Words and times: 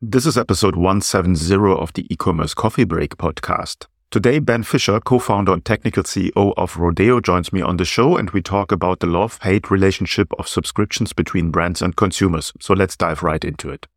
This 0.00 0.26
is 0.26 0.38
episode 0.38 0.76
170 0.76 1.56
of 1.74 1.92
the 1.92 2.06
e-commerce 2.08 2.54
coffee 2.54 2.84
break 2.84 3.16
podcast. 3.16 3.86
Today, 4.12 4.38
Ben 4.38 4.62
Fisher, 4.62 5.00
co-founder 5.00 5.52
and 5.52 5.64
technical 5.64 6.04
CEO 6.04 6.54
of 6.56 6.76
Rodeo, 6.76 7.18
joins 7.18 7.52
me 7.52 7.62
on 7.62 7.78
the 7.78 7.84
show 7.84 8.16
and 8.16 8.30
we 8.30 8.40
talk 8.40 8.70
about 8.70 9.00
the 9.00 9.08
love-hate 9.08 9.72
relationship 9.72 10.32
of 10.38 10.46
subscriptions 10.46 11.12
between 11.12 11.50
brands 11.50 11.82
and 11.82 11.96
consumers. 11.96 12.52
So 12.60 12.74
let's 12.74 12.96
dive 12.96 13.24
right 13.24 13.44
into 13.44 13.70
it. 13.70 13.88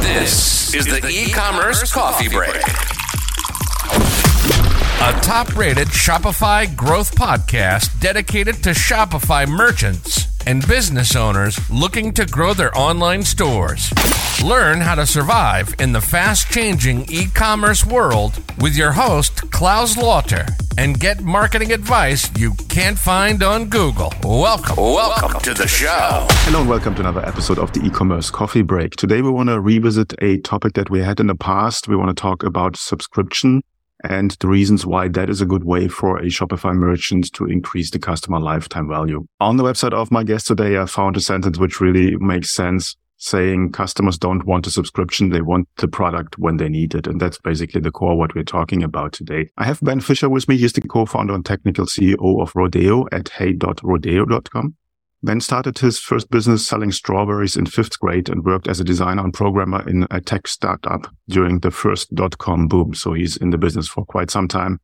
This 0.00 0.74
is 0.74 0.86
the 0.86 1.06
e-commerce 1.06 1.92
coffee 1.92 2.30
break. 2.30 2.56
A 5.02 5.20
top-rated 5.20 5.88
Shopify 5.88 6.74
growth 6.74 7.14
podcast 7.14 8.00
dedicated 8.00 8.62
to 8.62 8.70
Shopify 8.70 9.46
merchants 9.46 10.34
and 10.46 10.66
business 10.68 11.16
owners 11.16 11.58
looking 11.70 12.12
to 12.12 12.24
grow 12.24 12.54
their 12.54 12.76
online 12.78 13.22
stores. 13.22 13.92
Learn 14.42 14.80
how 14.80 14.94
to 14.94 15.06
survive 15.06 15.74
in 15.78 15.92
the 15.92 16.00
fast 16.00 16.50
changing 16.50 17.04
e 17.10 17.26
commerce 17.26 17.84
world 17.84 18.40
with 18.58 18.76
your 18.76 18.92
host, 18.92 19.50
Claus 19.50 19.96
Lauter, 19.96 20.46
and 20.78 21.00
get 21.00 21.22
marketing 21.22 21.72
advice 21.72 22.30
you 22.38 22.52
can't 22.68 22.98
find 22.98 23.42
on 23.42 23.68
Google. 23.68 24.12
Welcome. 24.22 24.76
Welcome 24.76 25.40
to 25.40 25.54
the 25.54 25.66
show. 25.66 26.26
Hello 26.30 26.60
and 26.60 26.68
welcome 26.68 26.94
to 26.94 27.00
another 27.00 27.26
episode 27.26 27.58
of 27.58 27.72
the 27.72 27.84
e-commerce 27.84 28.30
coffee 28.30 28.62
break. 28.62 28.92
Today 28.96 29.22
we 29.22 29.30
want 29.30 29.48
to 29.48 29.60
revisit 29.60 30.14
a 30.22 30.38
topic 30.38 30.74
that 30.74 30.90
we 30.90 31.00
had 31.00 31.18
in 31.18 31.26
the 31.26 31.34
past. 31.34 31.88
We 31.88 31.96
want 31.96 32.16
to 32.16 32.20
talk 32.20 32.42
about 32.42 32.76
subscription 32.76 33.62
and 34.04 34.32
the 34.40 34.48
reasons 34.48 34.84
why 34.84 35.08
that 35.08 35.30
is 35.30 35.40
a 35.40 35.46
good 35.46 35.64
way 35.64 35.88
for 35.88 36.18
a 36.18 36.26
Shopify 36.26 36.74
merchant 36.74 37.32
to 37.34 37.46
increase 37.46 37.90
the 37.90 37.98
customer 37.98 38.38
lifetime 38.38 38.88
value. 38.88 39.26
On 39.40 39.56
the 39.56 39.64
website 39.64 39.92
of 39.92 40.10
my 40.10 40.22
guest 40.22 40.46
today, 40.46 40.78
I 40.78 40.86
found 40.86 41.16
a 41.16 41.20
sentence 41.20 41.58
which 41.58 41.80
really 41.80 42.16
makes 42.16 42.52
sense 42.52 42.96
saying 43.18 43.72
customers 43.72 44.18
don't 44.18 44.44
want 44.44 44.66
a 44.66 44.70
subscription. 44.70 45.30
They 45.30 45.40
want 45.40 45.68
the 45.78 45.88
product 45.88 46.38
when 46.38 46.58
they 46.58 46.68
need 46.68 46.94
it. 46.94 47.06
And 47.06 47.20
that's 47.20 47.38
basically 47.38 47.80
the 47.80 47.90
core 47.90 48.16
what 48.16 48.34
we're 48.34 48.44
talking 48.44 48.82
about 48.82 49.12
today. 49.12 49.48
I 49.56 49.64
have 49.64 49.80
Ben 49.80 50.00
Fisher 50.00 50.28
with 50.28 50.48
me. 50.48 50.56
He's 50.56 50.74
the 50.74 50.82
co-founder 50.82 51.34
and 51.34 51.44
technical 51.44 51.86
CEO 51.86 52.42
of 52.42 52.52
Rodeo 52.54 53.06
at 53.12 53.30
hey.rodeo.com. 53.30 54.76
Ben 55.26 55.40
started 55.40 55.76
his 55.80 55.98
first 55.98 56.30
business 56.30 56.64
selling 56.64 56.92
strawberries 56.92 57.56
in 57.56 57.66
fifth 57.66 57.98
grade 57.98 58.28
and 58.28 58.44
worked 58.44 58.68
as 58.68 58.78
a 58.78 58.84
designer 58.84 59.24
and 59.24 59.34
programmer 59.34 59.82
in 59.88 60.06
a 60.08 60.20
tech 60.20 60.46
startup 60.46 61.12
during 61.28 61.58
the 61.58 61.72
first 61.72 62.14
dot 62.14 62.38
com 62.38 62.68
boom. 62.68 62.94
So 62.94 63.12
he's 63.12 63.36
in 63.36 63.50
the 63.50 63.58
business 63.58 63.88
for 63.88 64.04
quite 64.04 64.30
some 64.30 64.46
time. 64.46 64.78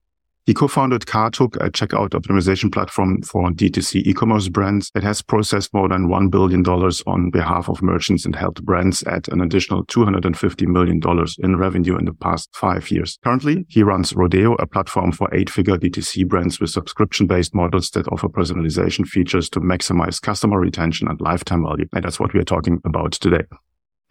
He 0.45 0.55
co-founded 0.55 1.07
Carthook, 1.07 1.55
a 1.61 1.71
checkout 1.71 2.11
optimization 2.11 2.73
platform 2.73 3.23
for 3.23 3.51
D2C 3.51 4.03
e-commerce 4.05 4.49
brands. 4.49 4.91
It 4.93 5.05
has 5.05 5.23
processed 5.23 5.73
more 5.73 5.89
than 5.89 6.09
$1 6.09 6.33
billion 6.33 6.67
on 6.67 7.31
behalf 7.31 7.69
of 7.69 7.81
merchants 7.81 8.25
and 8.25 8.35
helped 8.35 8.65
brands 8.65 9.05
add 9.05 9.29
an 9.29 9.41
additional 9.41 9.87
$250 9.87 10.67
million 10.67 11.01
in 11.39 11.57
revenue 11.57 11.97
in 11.97 12.07
the 12.07 12.13
past 12.13 12.49
five 12.57 12.91
years. 12.91 13.21
Currently, 13.23 13.67
he 13.69 13.85
runs 13.85 14.17
Rodeo, 14.17 14.55
a 14.55 14.67
platform 14.67 15.13
for 15.13 15.33
eight-figure 15.33 15.79
D2C 15.79 16.27
brands 16.27 16.59
with 16.59 16.71
subscription-based 16.71 17.55
models 17.55 17.91
that 17.91 18.09
offer 18.09 18.29
personalization 18.29 19.07
features 19.07 19.49
to 19.51 19.61
maximize 19.61 20.21
customer 20.21 20.59
retention 20.59 21.07
and 21.07 21.21
lifetime 21.21 21.63
value. 21.63 21.87
And 21.93 22.05
that's 22.05 22.19
what 22.19 22.35
we 22.35 22.41
are 22.41 22.45
talking 22.45 22.81
about 22.85 23.13
today. 23.13 23.45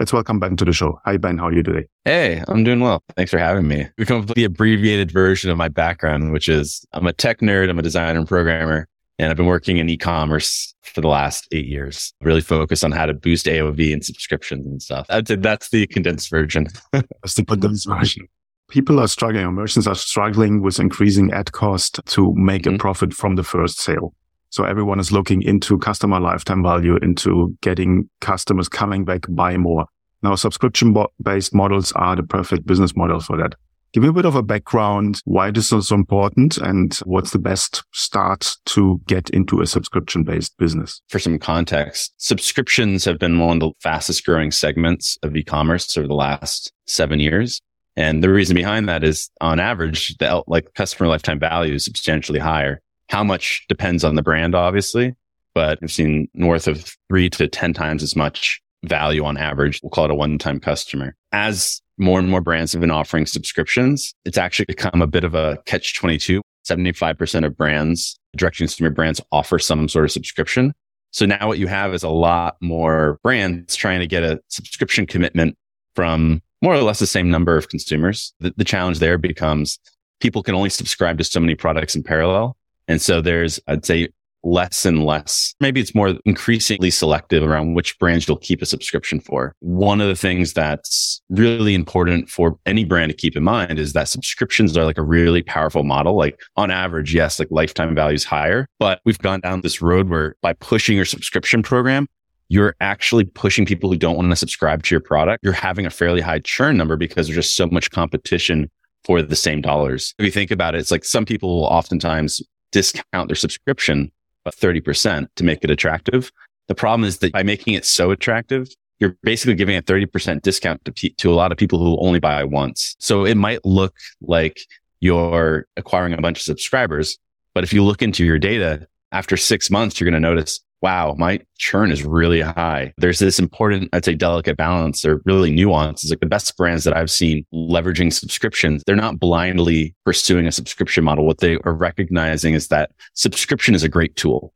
Let's 0.02 0.11
welcome 0.11 0.39
Ben 0.39 0.57
to 0.57 0.66
the 0.66 0.73
show. 0.73 0.99
Hi, 1.05 1.17
Ben. 1.17 1.38
How 1.38 1.49
are 1.49 1.53
you 1.53 1.61
today? 1.61 1.85
Hey, 2.05 2.44
I'm 2.47 2.63
doing 2.63 2.80
well. 2.80 3.03
Thanks 3.16 3.30
for 3.30 3.38
having 3.38 3.67
me. 3.67 3.88
We 3.99 4.05
come 4.07 4.21
with 4.21 4.33
the 4.33 4.45
abbreviated 4.45 5.11
version 5.11 5.52
of 5.52 5.57
my 5.57 5.67
background, 5.67 6.33
which 6.33 6.49
is 6.49 6.83
I'm 6.91 7.05
a 7.05 7.13
tech 7.13 7.39
nerd. 7.39 7.69
I'm 7.69 7.77
a 7.77 7.83
designer 7.83 8.17
and 8.17 8.27
programmer, 8.27 8.88
and 9.19 9.29
I've 9.29 9.38
been 9.38 9.45
working 9.45 9.77
in 9.77 9.88
e-commerce 9.89 10.73
for 10.81 11.02
the 11.02 11.07
last 11.07 11.47
eight 11.52 11.67
years, 11.67 12.16
really 12.19 12.41
focused 12.41 12.83
on 12.83 12.91
how 12.91 13.05
to 13.05 13.13
boost 13.13 13.45
AOV 13.45 13.94
and 13.94 14.03
subscriptions 14.03 14.66
and 14.66 14.81
stuff. 14.81 15.05
I'd 15.11 15.27
say 15.27 15.35
that's 15.35 15.69
the 15.69 15.85
condensed 15.85 16.31
version. 16.31 16.66
that's 16.91 17.35
the 17.35 17.45
condensed 17.45 17.88
version. 17.88 18.27
People 18.69 18.99
are 18.99 19.07
struggling, 19.07 19.53
merchants 19.53 19.85
are 19.85 19.94
struggling 19.94 20.63
with 20.63 20.79
increasing 20.79 21.31
ad 21.31 21.52
cost 21.52 21.99
to 22.07 22.33
make 22.33 22.63
mm-hmm. 22.63 22.73
a 22.73 22.79
profit 22.79 23.13
from 23.13 23.35
the 23.35 23.44
first 23.44 23.79
sale. 23.79 24.16
So 24.51 24.66
everyone 24.66 25.00
is 25.00 25.13
looking 25.13 25.41
into 25.41 25.78
customer 25.78 26.19
lifetime 26.19 26.62
value, 26.62 26.97
into 26.97 27.57
getting 27.62 28.09
customers 28.19 28.67
coming 28.67 29.06
back, 29.06 29.22
buy 29.29 29.56
more. 29.56 29.85
Now, 30.23 30.35
subscription 30.35 30.94
based 31.23 31.56
models 31.56 31.94
are 31.94 32.17
the 32.17 32.23
perfect 32.23 32.66
business 32.66 32.94
model 32.94 33.22
for 33.22 33.38
that. 33.38 33.56
Give 33.94 34.03
me 34.03 34.09
a 34.09 34.13
bit 34.13 34.25
of 34.25 34.35
a 34.35 34.44
background, 34.44 35.22
why 35.23 35.51
this 35.51 35.72
is 35.72 35.88
so 35.88 35.95
important 35.95 36.57
and 36.57 36.94
what's 37.06 37.31
the 37.31 37.39
best 37.39 37.84
start 37.94 38.56
to 38.67 39.01
get 39.07 39.29
into 39.29 39.62
a 39.62 39.67
subscription 39.67 40.23
based 40.23 40.57
business. 40.57 41.01
For 41.07 41.18
some 41.18 41.39
context, 41.39 42.13
subscriptions 42.18 43.06
have 43.06 43.19
been 43.19 43.39
one 43.39 43.57
of 43.57 43.59
the 43.62 43.72
fastest 43.79 44.25
growing 44.25 44.51
segments 44.51 45.18
of 45.23 45.35
e-commerce 45.35 45.97
over 45.97 46.07
the 46.07 46.13
last 46.13 46.73
seven 46.88 47.22
years. 47.22 47.62
And 47.95 48.22
the 48.22 48.29
reason 48.29 48.56
behind 48.56 48.89
that 48.89 49.03
is 49.03 49.29
on 49.39 49.62
average, 49.62 50.18
the 50.18 50.44
like 50.47 50.73
customer 50.73 51.07
lifetime 51.07 51.39
value 51.39 51.75
is 51.75 51.85
substantially 51.85 52.39
higher 52.39 52.81
how 53.11 53.23
much 53.25 53.66
depends 53.67 54.05
on 54.05 54.16
the 54.16 54.22
brand, 54.22 54.55
obviously, 54.55 55.13
but 55.53 55.77
I've 55.83 55.91
seen 55.91 56.29
north 56.33 56.67
of 56.67 56.95
three 57.09 57.29
to 57.31 57.47
10 57.47 57.73
times 57.73 58.03
as 58.03 58.16
much 58.16 58.61
value 58.85 59.25
on 59.25 59.38
average. 59.38 59.81
We'll 59.83 59.89
call 59.89 60.05
it 60.05 60.11
a 60.11 60.16
one 60.16 60.38
time 60.38 60.61
customer. 60.61 61.16
As 61.33 61.81
more 61.97 62.19
and 62.19 62.29
more 62.29 62.39
brands 62.39 62.71
have 62.71 62.79
been 62.79 62.89
offering 62.89 63.25
subscriptions, 63.25 64.13
it's 64.23 64.38
actually 64.38 64.66
become 64.66 65.01
a 65.01 65.07
bit 65.07 65.25
of 65.25 65.35
a 65.35 65.57
catch 65.66 65.95
22. 65.95 66.41
75% 66.66 67.45
of 67.45 67.57
brands, 67.57 68.17
direct 68.38 68.57
consumer 68.57 68.91
brands 68.91 69.19
offer 69.31 69.59
some 69.59 69.89
sort 69.89 70.05
of 70.05 70.11
subscription. 70.11 70.73
So 71.11 71.25
now 71.25 71.47
what 71.47 71.59
you 71.59 71.67
have 71.67 71.94
is 71.94 72.03
a 72.03 72.09
lot 72.09 72.55
more 72.61 73.19
brands 73.23 73.75
trying 73.75 74.00
to 74.00 74.07
get 74.07 74.23
a 74.23 74.39
subscription 74.47 75.05
commitment 75.05 75.57
from 75.95 76.41
more 76.61 76.75
or 76.75 76.83
less 76.83 77.00
the 77.00 77.07
same 77.07 77.29
number 77.29 77.57
of 77.57 77.67
consumers. 77.67 78.33
The, 78.39 78.53
the 78.55 78.63
challenge 78.63 79.00
there 79.00 79.17
becomes 79.17 79.79
people 80.21 80.44
can 80.44 80.55
only 80.55 80.69
subscribe 80.69 81.17
to 81.17 81.23
so 81.23 81.39
many 81.39 81.55
products 81.55 81.95
in 81.95 82.03
parallel. 82.03 82.55
And 82.91 83.02
so 83.02 83.22
there's, 83.22 83.57
I'd 83.68 83.85
say, 83.85 84.09
less 84.44 84.85
and 84.85 85.06
less. 85.06 85.53
Maybe 85.62 85.79
it's 85.79 85.96
more 85.96 86.16
increasingly 86.25 86.91
selective 86.91 87.41
around 87.41 87.74
which 87.74 87.97
brands 88.00 88.28
you'll 88.28 88.38
keep 88.38 88.62
a 88.62 88.66
subscription 88.66 89.22
for. 89.22 89.56
One 89.59 90.02
of 90.02 90.07
the 90.07 90.16
things 90.16 90.52
that's 90.52 91.22
really 91.30 91.74
important 91.74 92.30
for 92.30 92.57
any 92.66 92.84
brand 92.84 93.12
to 93.12 93.16
keep 93.16 93.38
in 93.38 93.44
mind 93.44 93.80
is 93.80 93.94
that 93.94 94.09
subscriptions 94.09 94.75
are 94.75 94.84
like 94.84 94.97
a 94.97 95.03
really 95.03 95.41
powerful 95.41 95.84
model. 95.84 96.18
Like 96.18 96.40
on 96.57 96.69
average, 96.69 97.13
yes, 97.13 97.40
like 97.40 97.47
lifetime 97.50 97.96
value 97.96 98.16
is 98.16 98.25
higher, 98.25 98.68
but 98.78 99.00
we've 99.06 99.19
gone 99.19 99.40
down 99.40 99.62
this 99.62 99.81
road 99.81 100.09
where 100.09 100.35
by 100.41 100.53
pushing 100.53 100.97
your 100.97 101.06
subscription 101.06 101.63
program, 101.63 102.07
you're 102.50 102.75
actually 102.81 103.24
pushing 103.24 103.66
people 103.66 103.90
who 103.90 103.97
don't 103.97 104.18
want 104.18 104.30
to 104.30 104.35
subscribe 104.35 104.84
to 104.84 104.94
your 104.94 105.00
product. 105.00 105.41
You're 105.44 105.53
having 105.53 105.85
a 105.85 105.90
fairly 105.90 106.19
high 106.19 106.40
churn 106.40 106.75
number 106.75 106.97
because 106.97 107.28
there's 107.28 107.38
just 107.38 107.56
so 107.56 107.68
much 107.68 107.91
competition 107.91 108.69
for 109.03 109.22
the 109.22 109.35
same 109.35 109.62
dollars. 109.62 110.13
If 110.19 110.25
you 110.25 110.31
think 110.31 110.51
about 110.51 110.75
it, 110.75 110.80
it's 110.80 110.91
like 110.91 111.06
some 111.06 111.25
people 111.25 111.62
will 111.62 111.66
oftentimes 111.66 112.41
discount 112.71 113.27
their 113.27 113.35
subscription 113.35 114.11
by 114.43 114.51
30% 114.51 115.27
to 115.35 115.43
make 115.43 115.63
it 115.63 115.69
attractive. 115.71 116.31
The 116.67 116.75
problem 116.75 117.07
is 117.07 117.19
that 117.19 117.33
by 117.33 117.43
making 117.43 117.73
it 117.73 117.85
so 117.85 118.11
attractive, 118.11 118.69
you're 118.99 119.17
basically 119.23 119.55
giving 119.55 119.75
a 119.75 119.81
30% 119.81 120.41
discount 120.41 120.85
to, 120.85 121.09
to 121.09 121.31
a 121.31 121.35
lot 121.35 121.51
of 121.51 121.57
people 121.57 121.79
who 121.79 121.97
only 121.99 122.19
buy 122.19 122.43
once. 122.43 122.95
So 122.99 123.25
it 123.25 123.35
might 123.35 123.65
look 123.65 123.95
like 124.21 124.61
you're 124.99 125.65
acquiring 125.75 126.13
a 126.13 126.21
bunch 126.21 126.37
of 126.37 126.43
subscribers, 126.43 127.17
but 127.53 127.63
if 127.63 127.73
you 127.73 127.83
look 127.83 128.01
into 128.01 128.23
your 128.23 128.37
data 128.37 128.88
after 129.11 129.35
six 129.35 129.69
months, 129.69 129.99
you're 129.99 130.09
going 130.09 130.21
to 130.21 130.27
notice 130.27 130.59
wow, 130.81 131.16
my 131.18 131.40
churn 131.58 131.92
is 131.92 132.03
really 132.03 132.42
high. 132.42 132.94
There's 132.97 133.19
this 133.19 133.40
important, 133.40 133.90
I'd 133.94 134.03
say 134.03 134.16
delicate 134.16 134.58
balance 134.58 135.06
or 135.06 135.22
really 135.25 135.52
nuance. 135.52 136.03
It's 136.03 136.12
like 136.12 136.19
the 136.19 136.25
best 136.25 136.58
brands 136.58 136.84
that 136.86 136.96
I've 136.96 137.12
seen 137.12 137.46
leveraging 137.53 138.12
subscriptions. 138.12 138.84
They're 138.86 138.96
not 138.96 139.19
blindly 139.19 139.96
pursuing 140.06 140.47
a 140.47 140.52
subscription 140.52 141.03
model. 141.03 141.25
What 141.25 141.38
they 141.38 141.58
are 141.64 141.74
recognizing 141.74 142.56
is 142.56 142.69
that 142.69 142.92
subscription 143.14 143.75
is 143.75 143.84
a 143.84 143.90
great 143.90 144.16
tool, 144.16 144.53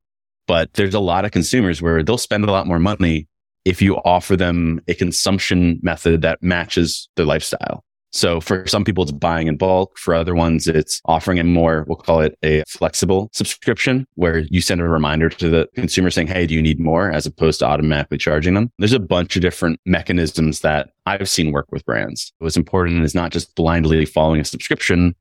but 0.47 0.73
there's 0.73 0.95
a 0.95 0.99
lot 0.99 1.25
of 1.25 1.31
consumers 1.31 1.81
where 1.81 2.01
they'll 2.01 2.17
spend 2.17 2.43
a 2.43 2.51
lot 2.51 2.67
more 2.67 2.79
money 2.79 3.27
if 3.63 3.81
you 3.81 3.97
offer 3.97 4.35
them 4.35 4.79
a 4.87 4.93
consumption 4.93 5.79
method 5.81 6.21
that 6.21 6.41
matches 6.41 7.09
their 7.15 7.25
lifestyle. 7.25 7.83
So 8.15 8.39
for 8.39 8.65
some 8.65 8.85
people, 8.85 9.03
it's 9.03 9.11
buying 9.11 9.47
in 9.47 9.57
bulk. 9.57 9.97
For 9.97 10.15
other 10.15 10.35
ones, 10.35 10.69
it's 10.69 11.01
offering 11.03 11.37
a 11.37 11.43
more, 11.43 11.83
we'll 11.85 11.97
call 11.97 12.21
it 12.21 12.37
a 12.45 12.63
flexible 12.65 13.29
subscription 13.33 14.07
where 14.13 14.37
you 14.37 14.61
send 14.61 14.79
a 14.79 14.85
reminder 14.85 15.27
to 15.27 15.49
the 15.49 15.67
consumer 15.75 16.09
saying, 16.09 16.27
Hey, 16.27 16.47
do 16.47 16.53
you 16.53 16.61
need 16.61 16.79
more? 16.79 17.11
As 17.11 17.25
opposed 17.25 17.59
to 17.59 17.65
automatically 17.65 18.17
charging 18.17 18.53
them. 18.53 18.71
There's 18.79 18.93
a 18.93 19.01
bunch 19.01 19.35
of 19.35 19.41
different 19.41 19.81
mechanisms 19.85 20.61
that 20.61 20.91
I've 21.05 21.29
seen 21.29 21.51
work 21.51 21.69
with 21.73 21.83
brands. 21.83 22.31
What's 22.39 22.55
important 22.55 23.03
is 23.03 23.13
not 23.13 23.33
just 23.33 23.53
blindly 23.53 24.05
following 24.05 24.39
a 24.39 24.45
subscription 24.45 25.13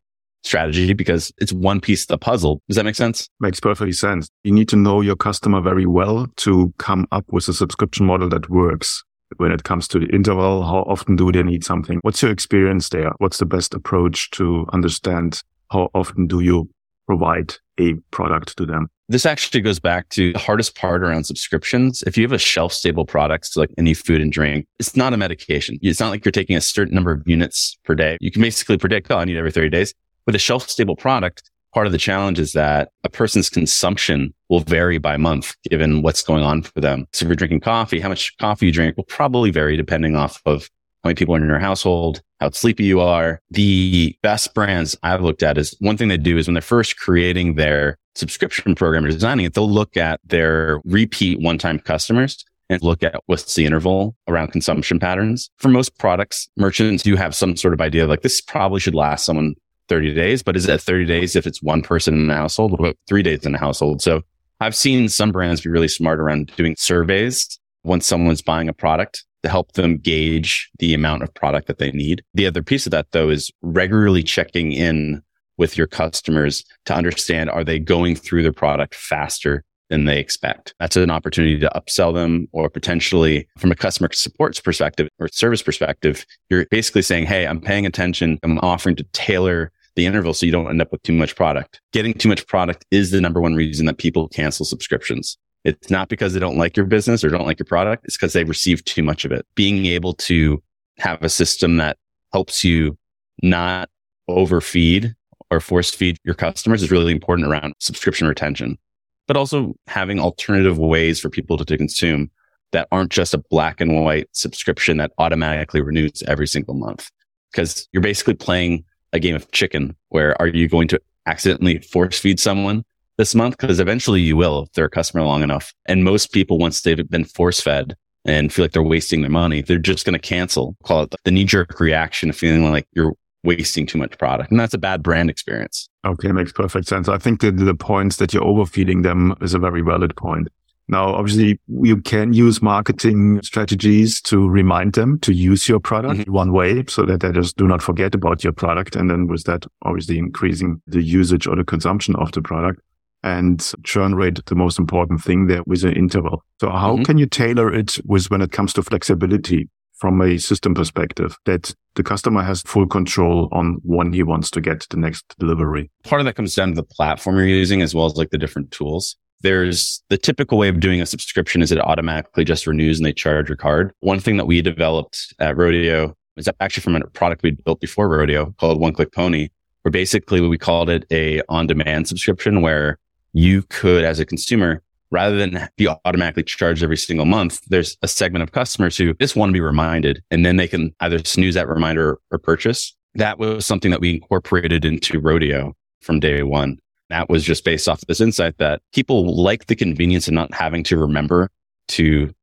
strategy 0.44 0.92
because 0.92 1.32
it's 1.38 1.52
one 1.52 1.80
piece 1.80 2.04
of 2.04 2.08
the 2.08 2.18
puzzle. 2.18 2.62
Does 2.68 2.76
that 2.76 2.84
make 2.84 2.94
sense? 2.94 3.28
Makes 3.40 3.58
perfectly 3.58 3.92
sense. 3.92 4.28
You 4.44 4.52
need 4.52 4.68
to 4.68 4.76
know 4.76 5.00
your 5.00 5.16
customer 5.16 5.60
very 5.60 5.86
well 5.86 6.28
to 6.36 6.72
come 6.78 7.08
up 7.10 7.24
with 7.32 7.48
a 7.48 7.54
subscription 7.54 8.06
model 8.06 8.28
that 8.28 8.48
works 8.50 9.02
when 9.38 9.52
it 9.52 9.64
comes 9.64 9.88
to 9.88 9.98
the 9.98 10.06
interval? 10.06 10.62
How 10.62 10.78
often 10.86 11.16
do 11.16 11.30
they 11.32 11.42
need 11.42 11.64
something? 11.64 11.98
What's 12.02 12.22
your 12.22 12.30
experience 12.30 12.88
there? 12.88 13.12
What's 13.18 13.38
the 13.38 13.46
best 13.46 13.74
approach 13.74 14.30
to 14.32 14.66
understand 14.72 15.42
how 15.70 15.90
often 15.94 16.26
do 16.26 16.40
you 16.40 16.68
provide 17.06 17.54
a 17.78 17.94
product 18.10 18.56
to 18.58 18.66
them? 18.66 18.88
This 19.08 19.26
actually 19.26 19.60
goes 19.60 19.78
back 19.78 20.08
to 20.10 20.32
the 20.32 20.38
hardest 20.38 20.76
part 20.76 21.02
around 21.02 21.24
subscriptions. 21.24 22.02
If 22.06 22.16
you 22.16 22.22
have 22.24 22.32
a 22.32 22.38
shelf 22.38 22.72
stable 22.72 23.04
product, 23.04 23.46
so 23.46 23.60
like 23.60 23.74
any 23.76 23.92
food 23.92 24.22
and 24.22 24.32
drink, 24.32 24.66
it's 24.78 24.96
not 24.96 25.12
a 25.12 25.18
medication. 25.18 25.78
It's 25.82 26.00
not 26.00 26.08
like 26.08 26.24
you're 26.24 26.32
taking 26.32 26.56
a 26.56 26.60
certain 26.60 26.94
number 26.94 27.12
of 27.12 27.22
units 27.26 27.76
per 27.84 27.94
day. 27.94 28.16
You 28.20 28.30
can 28.30 28.40
basically 28.40 28.78
predict, 28.78 29.10
oh, 29.10 29.18
I 29.18 29.24
need 29.24 29.36
every 29.36 29.52
30 29.52 29.68
days. 29.68 29.92
With 30.26 30.34
a 30.34 30.38
shelf 30.38 30.70
stable 30.70 30.96
product, 30.96 31.50
part 31.74 31.86
of 31.86 31.92
the 31.92 31.98
challenge 31.98 32.38
is 32.38 32.52
that 32.52 32.90
a 33.02 33.08
person's 33.08 33.50
consumption 33.50 34.32
will 34.48 34.60
vary 34.60 34.98
by 34.98 35.16
month 35.16 35.54
given 35.68 36.02
what's 36.02 36.22
going 36.22 36.44
on 36.44 36.62
for 36.62 36.80
them. 36.80 37.06
So 37.12 37.24
if 37.24 37.28
you're 37.28 37.36
drinking 37.36 37.60
coffee, 37.60 38.00
how 38.00 38.08
much 38.08 38.36
coffee 38.38 38.66
you 38.66 38.72
drink 38.72 38.96
will 38.96 39.04
probably 39.04 39.50
vary 39.50 39.76
depending 39.76 40.14
off 40.14 40.40
of 40.46 40.70
how 41.02 41.08
many 41.08 41.16
people 41.16 41.34
are 41.34 41.38
in 41.38 41.46
your 41.46 41.58
household, 41.58 42.22
how 42.40 42.50
sleepy 42.50 42.84
you 42.84 43.00
are. 43.00 43.40
The 43.50 44.16
best 44.22 44.54
brands 44.54 44.96
I've 45.02 45.20
looked 45.20 45.42
at 45.42 45.58
is 45.58 45.76
one 45.80 45.98
thing 45.98 46.08
they 46.08 46.16
do 46.16 46.38
is 46.38 46.46
when 46.46 46.54
they're 46.54 46.62
first 46.62 46.96
creating 46.98 47.56
their 47.56 47.98
subscription 48.14 48.74
program 48.74 49.04
or 49.04 49.08
designing 49.08 49.44
it, 49.44 49.52
they'll 49.52 49.70
look 49.70 49.96
at 49.98 50.20
their 50.24 50.80
repeat 50.84 51.40
one-time 51.40 51.80
customers 51.80 52.44
and 52.70 52.82
look 52.82 53.02
at 53.02 53.20
what's 53.26 53.54
the 53.54 53.66
interval 53.66 54.16
around 54.28 54.52
consumption 54.52 54.98
patterns. 54.98 55.50
For 55.58 55.68
most 55.68 55.98
products, 55.98 56.48
merchants 56.56 57.02
do 57.02 57.16
have 57.16 57.34
some 57.34 57.56
sort 57.56 57.74
of 57.74 57.80
idea 57.80 58.06
like 58.06 58.22
this 58.22 58.40
probably 58.40 58.80
should 58.80 58.94
last 58.94 59.26
someone 59.26 59.54
30 59.88 60.14
days, 60.14 60.42
but 60.42 60.56
is 60.56 60.68
it 60.68 60.80
30 60.80 61.04
days 61.04 61.36
if 61.36 61.46
it's 61.46 61.62
one 61.62 61.82
person 61.82 62.14
in 62.14 62.26
the 62.28 62.34
household 62.34 62.76
or 62.78 62.94
three 63.06 63.22
days 63.22 63.44
in 63.44 63.52
the 63.52 63.58
household? 63.58 64.02
So 64.02 64.22
I've 64.60 64.76
seen 64.76 65.08
some 65.08 65.32
brands 65.32 65.60
be 65.60 65.70
really 65.70 65.88
smart 65.88 66.20
around 66.20 66.52
doing 66.56 66.74
surveys 66.78 67.58
once 67.82 68.06
someone's 68.06 68.42
buying 68.42 68.68
a 68.68 68.72
product 68.72 69.24
to 69.42 69.50
help 69.50 69.72
them 69.72 69.98
gauge 69.98 70.70
the 70.78 70.94
amount 70.94 71.22
of 71.22 71.34
product 71.34 71.66
that 71.66 71.78
they 71.78 71.90
need. 71.92 72.22
The 72.32 72.46
other 72.46 72.62
piece 72.62 72.86
of 72.86 72.92
that 72.92 73.08
though 73.12 73.28
is 73.28 73.52
regularly 73.60 74.22
checking 74.22 74.72
in 74.72 75.22
with 75.56 75.76
your 75.76 75.86
customers 75.86 76.64
to 76.86 76.94
understand 76.94 77.50
are 77.50 77.62
they 77.62 77.78
going 77.78 78.16
through 78.16 78.42
their 78.42 78.52
product 78.52 78.94
faster 78.94 79.64
than 79.90 80.04
they 80.04 80.18
expect. 80.18 80.74
That's 80.80 80.96
an 80.96 81.10
opportunity 81.10 81.58
to 81.58 81.70
upsell 81.74 82.14
them 82.14 82.48
or 82.52 82.70
potentially 82.70 83.46
from 83.58 83.70
a 83.70 83.74
customer 83.74 84.10
support 84.12 84.60
perspective 84.62 85.08
or 85.18 85.28
service 85.28 85.62
perspective, 85.62 86.24
you're 86.48 86.66
basically 86.66 87.02
saying, 87.02 87.26
Hey, 87.26 87.46
I'm 87.46 87.60
paying 87.60 87.86
attention. 87.86 88.38
I'm 88.42 88.58
offering 88.60 88.96
to 88.96 89.04
tailor 89.12 89.72
the 89.96 90.06
interval 90.06 90.34
so 90.34 90.46
you 90.46 90.52
don't 90.52 90.68
end 90.68 90.82
up 90.82 90.90
with 90.90 91.02
too 91.02 91.12
much 91.12 91.36
product. 91.36 91.80
Getting 91.92 92.14
too 92.14 92.28
much 92.28 92.46
product 92.46 92.84
is 92.90 93.10
the 93.10 93.20
number 93.20 93.40
one 93.40 93.54
reason 93.54 93.86
that 93.86 93.98
people 93.98 94.28
cancel 94.28 94.66
subscriptions. 94.66 95.38
It's 95.64 95.90
not 95.90 96.08
because 96.08 96.34
they 96.34 96.40
don't 96.40 96.58
like 96.58 96.76
your 96.76 96.86
business 96.86 97.24
or 97.24 97.30
don't 97.30 97.46
like 97.46 97.58
your 97.58 97.66
product. 97.66 98.04
It's 98.04 98.16
because 98.16 98.32
they've 98.32 98.48
received 98.48 98.86
too 98.86 99.02
much 99.02 99.24
of 99.24 99.32
it. 99.32 99.46
Being 99.54 99.86
able 99.86 100.14
to 100.14 100.62
have 100.98 101.22
a 101.22 101.28
system 101.28 101.78
that 101.78 101.96
helps 102.32 102.64
you 102.64 102.98
not 103.42 103.88
overfeed 104.28 105.14
or 105.50 105.60
force 105.60 105.90
feed 105.90 106.18
your 106.24 106.34
customers 106.34 106.82
is 106.82 106.90
really 106.90 107.12
important 107.12 107.48
around 107.48 107.74
subscription 107.78 108.26
retention, 108.26 108.76
but 109.26 109.36
also 109.36 109.74
having 109.86 110.18
alternative 110.18 110.78
ways 110.78 111.20
for 111.20 111.30
people 111.30 111.56
to, 111.56 111.64
to 111.64 111.76
consume 111.76 112.30
that 112.72 112.88
aren't 112.90 113.12
just 113.12 113.34
a 113.34 113.38
black 113.38 113.80
and 113.80 114.04
white 114.04 114.28
subscription 114.32 114.96
that 114.96 115.12
automatically 115.18 115.80
renews 115.80 116.22
every 116.26 116.46
single 116.46 116.74
month. 116.74 117.10
Cause 117.54 117.88
you're 117.92 118.02
basically 118.02 118.34
playing 118.34 118.84
a 119.12 119.20
game 119.20 119.36
of 119.36 119.50
chicken 119.52 119.96
where 120.08 120.40
are 120.42 120.48
you 120.48 120.68
going 120.68 120.88
to 120.88 121.00
accidentally 121.26 121.78
force 121.78 122.18
feed 122.18 122.40
someone 122.40 122.84
this 123.16 123.34
month? 123.34 123.56
Because 123.56 123.80
eventually 123.80 124.20
you 124.20 124.36
will 124.36 124.64
if 124.64 124.72
they're 124.72 124.86
a 124.86 124.90
customer 124.90 125.22
long 125.22 125.42
enough. 125.42 125.72
And 125.86 126.04
most 126.04 126.32
people, 126.32 126.58
once 126.58 126.82
they've 126.82 127.08
been 127.08 127.24
force 127.24 127.60
fed 127.60 127.96
and 128.24 128.52
feel 128.52 128.64
like 128.64 128.72
they're 128.72 128.82
wasting 128.82 129.20
their 129.20 129.30
money, 129.30 129.62
they're 129.62 129.78
just 129.78 130.04
going 130.04 130.14
to 130.14 130.18
cancel. 130.18 130.76
Call 130.82 131.04
it 131.04 131.14
the 131.24 131.30
knee 131.30 131.44
jerk 131.44 131.78
reaction 131.78 132.30
of 132.30 132.36
feeling 132.36 132.68
like 132.70 132.86
you're 132.92 133.14
wasting 133.44 133.86
too 133.86 133.98
much 133.98 134.18
product. 134.18 134.50
And 134.50 134.58
that's 134.58 134.74
a 134.74 134.78
bad 134.78 135.02
brand 135.02 135.30
experience. 135.30 135.88
Okay, 136.04 136.32
makes 136.32 136.52
perfect 136.52 136.88
sense. 136.88 137.08
I 137.08 137.18
think 137.18 137.40
that 137.40 137.56
the 137.56 137.74
points 137.74 138.16
that 138.16 138.34
you're 138.34 138.44
overfeeding 138.44 139.02
them 139.02 139.34
is 139.40 139.54
a 139.54 139.58
very 139.58 139.82
valid 139.82 140.16
point. 140.16 140.48
Now, 140.86 141.14
obviously, 141.14 141.58
you 141.66 142.00
can 142.02 142.34
use 142.34 142.60
marketing 142.60 143.40
strategies 143.42 144.20
to 144.22 144.48
remind 144.48 144.92
them 144.92 145.18
to 145.20 145.32
use 145.32 145.66
your 145.66 145.80
product 145.80 146.20
mm-hmm. 146.20 146.32
one 146.32 146.52
way 146.52 146.84
so 146.88 147.06
that 147.06 147.20
they 147.20 147.32
just 147.32 147.56
do 147.56 147.66
not 147.66 147.82
forget 147.82 148.14
about 148.14 148.44
your 148.44 148.52
product. 148.52 148.94
And 148.94 149.08
then 149.08 149.26
with 149.26 149.44
that, 149.44 149.64
obviously 149.82 150.18
increasing 150.18 150.82
the 150.86 151.02
usage 151.02 151.46
or 151.46 151.56
the 151.56 151.64
consumption 151.64 152.14
of 152.16 152.32
the 152.32 152.42
product 152.42 152.80
and 153.22 153.72
churn 153.84 154.14
rate, 154.14 154.44
the 154.44 154.54
most 154.54 154.78
important 154.78 155.22
thing 155.22 155.46
there 155.46 155.62
with 155.66 155.84
an 155.84 155.94
interval. 155.94 156.44
So 156.60 156.68
how 156.68 156.94
mm-hmm. 156.94 157.04
can 157.04 157.16
you 157.16 157.26
tailor 157.26 157.72
it 157.72 157.98
with 158.04 158.30
when 158.30 158.42
it 158.42 158.52
comes 158.52 158.74
to 158.74 158.82
flexibility 158.82 159.70
from 159.96 160.20
a 160.20 160.38
system 160.38 160.74
perspective 160.74 161.36
that 161.44 161.74
the 161.94 162.02
customer 162.02 162.42
has 162.42 162.62
full 162.62 162.86
control 162.86 163.48
on 163.52 163.78
when 163.82 164.12
he 164.12 164.22
wants 164.22 164.50
to 164.50 164.60
get 164.60 164.86
the 164.90 164.96
next 164.96 165.24
delivery? 165.38 165.90
Part 166.04 166.20
of 166.20 166.26
that 166.26 166.34
comes 166.34 166.54
down 166.54 166.70
to 166.70 166.74
the 166.74 166.82
platform 166.82 167.36
you're 167.36 167.46
using 167.46 167.82
as 167.82 167.94
well 167.94 168.06
as 168.06 168.16
like 168.16 168.30
the 168.30 168.38
different 168.38 168.70
tools. 168.70 169.16
There's 169.40 170.02
the 170.08 170.16
typical 170.16 170.58
way 170.58 170.68
of 170.68 170.80
doing 170.80 171.00
a 171.00 171.06
subscription 171.06 171.62
is 171.62 171.70
it 171.70 171.78
automatically 171.78 172.44
just 172.44 172.66
renews 172.66 172.98
and 172.98 173.06
they 173.06 173.12
charge 173.12 173.48
your 173.48 173.56
card. 173.56 173.92
One 174.00 174.20
thing 174.20 174.36
that 174.38 174.46
we 174.46 174.62
developed 174.62 175.34
at 175.38 175.56
Rodeo 175.56 176.16
is 176.36 176.48
actually 176.60 176.82
from 176.82 176.96
a 176.96 177.06
product 177.08 177.42
we 177.42 177.52
built 177.52 177.80
before 177.80 178.08
Rodeo 178.08 178.54
called 178.58 178.80
One 178.80 178.92
Click 178.92 179.12
Pony, 179.12 179.48
where 179.82 179.92
basically 179.92 180.40
we 180.40 180.58
called 180.58 180.88
it 180.88 181.04
a 181.12 181.42
on 181.48 181.66
demand 181.66 182.08
subscription 182.08 182.62
where 182.62 182.98
you 183.34 183.62
could, 183.64 184.04
as 184.04 184.20
a 184.20 184.24
consumer, 184.24 184.82
rather 185.14 185.36
than 185.36 185.68
be 185.76 185.86
automatically 186.04 186.42
charged 186.42 186.82
every 186.82 186.96
single 186.96 187.24
month, 187.24 187.60
there's 187.68 187.96
a 188.02 188.08
segment 188.08 188.42
of 188.42 188.50
customers 188.50 188.96
who 188.96 189.14
just 189.14 189.36
want 189.36 189.50
to 189.50 189.54
be 189.54 189.60
reminded 189.60 190.22
and 190.30 190.44
then 190.44 190.56
they 190.56 190.66
can 190.66 190.92
either 191.00 191.20
snooze 191.24 191.54
that 191.54 191.68
reminder 191.68 192.18
or 192.32 192.38
purchase. 192.38 192.94
That 193.14 193.38
was 193.38 193.64
something 193.64 193.92
that 193.92 194.00
we 194.00 194.14
incorporated 194.14 194.84
into 194.84 195.20
Rodeo 195.20 195.74
from 196.00 196.18
day 196.18 196.42
one. 196.42 196.78
That 197.10 197.28
was 197.28 197.44
just 197.44 197.64
based 197.64 197.88
off 197.88 198.02
of 198.02 198.08
this 198.08 198.20
insight 198.20 198.58
that 198.58 198.82
people 198.92 199.40
like 199.40 199.66
the 199.66 199.76
convenience 199.76 200.26
of 200.26 200.34
not 200.34 200.52
having 200.52 200.82
to 200.84 200.98
remember 200.98 201.48
to 201.88 202.34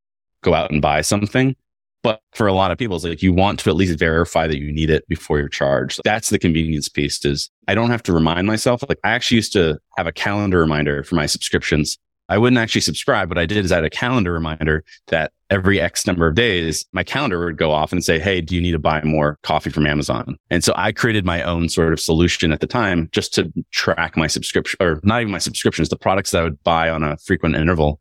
go 0.42 0.54
out 0.54 0.72
and 0.72 0.82
buy 0.82 1.02
something. 1.02 1.56
But 2.04 2.22
for 2.34 2.48
a 2.48 2.54
lot 2.54 2.72
of 2.72 2.78
people, 2.78 2.96
it's 2.96 3.06
like 3.06 3.22
you 3.22 3.34
want 3.34 3.60
to 3.60 3.70
at 3.70 3.76
least 3.76 4.00
verify 4.00 4.48
that 4.48 4.58
you 4.58 4.72
need 4.72 4.90
it 4.90 5.08
before 5.08 5.40
you're 5.40 5.50
charged. 5.50 6.00
That's 6.04 6.30
the 6.30 6.40
convenience 6.40 6.88
piece 6.90 7.24
is 7.26 7.52
I 7.68 7.76
don't 7.76 7.92
have 7.92 8.02
to 8.04 8.14
remind 8.14 8.48
myself. 8.48 8.82
Like 8.88 8.98
I 9.04 9.12
actually 9.12 9.36
used 9.36 9.54
to 9.54 9.78
have 9.98 10.08
a 10.08 10.12
calendar 10.12 10.60
reminder 10.60 11.04
for 11.04 11.16
my 11.16 11.26
subscriptions. 11.26 11.98
I 12.32 12.38
wouldn't 12.38 12.58
actually 12.58 12.80
subscribe. 12.80 13.30
What 13.30 13.38
I 13.38 13.46
did 13.46 13.66
is 13.66 13.74
I 13.74 13.76
had 13.76 13.84
a 13.84 13.90
calendar 13.90 14.32
reminder 14.32 14.86
that 15.08 15.34
every 15.50 15.82
X 15.82 16.08
number 16.08 16.28
of 16.28 16.34
days, 16.34 16.86
my 16.94 17.04
calendar 17.04 17.44
would 17.44 17.58
go 17.58 17.72
off 17.72 17.92
and 17.92 18.06
say, 18.06 18.20
Hey, 18.20 18.40
do 18.40 18.56
you 18.56 18.62
need 18.62 18.72
to 18.72 18.80
buy 18.80 19.02
more 19.04 19.38
coffee 19.44 19.70
from 19.70 19.86
Amazon? 19.86 20.38
And 20.50 20.64
so 20.64 20.72
I 20.78 20.94
created 20.94 21.26
my 21.26 21.44
own 21.44 21.68
sort 21.68 21.92
of 21.92 22.00
solution 22.00 22.54
at 22.54 22.62
the 22.62 22.68
time 22.68 23.10
just 23.12 23.34
to 23.34 23.52
track 23.72 24.16
my 24.16 24.28
subscription 24.28 24.78
or 24.80 25.02
not 25.04 25.20
even 25.20 25.32
my 25.34 25.40
subscriptions, 25.40 25.90
the 25.90 25.98
products 25.98 26.32
that 26.32 26.40
I 26.40 26.44
would 26.44 26.64
buy 26.64 26.90
on 26.90 27.04
a 27.04 27.18
frequent 27.18 27.58
interval 27.58 28.00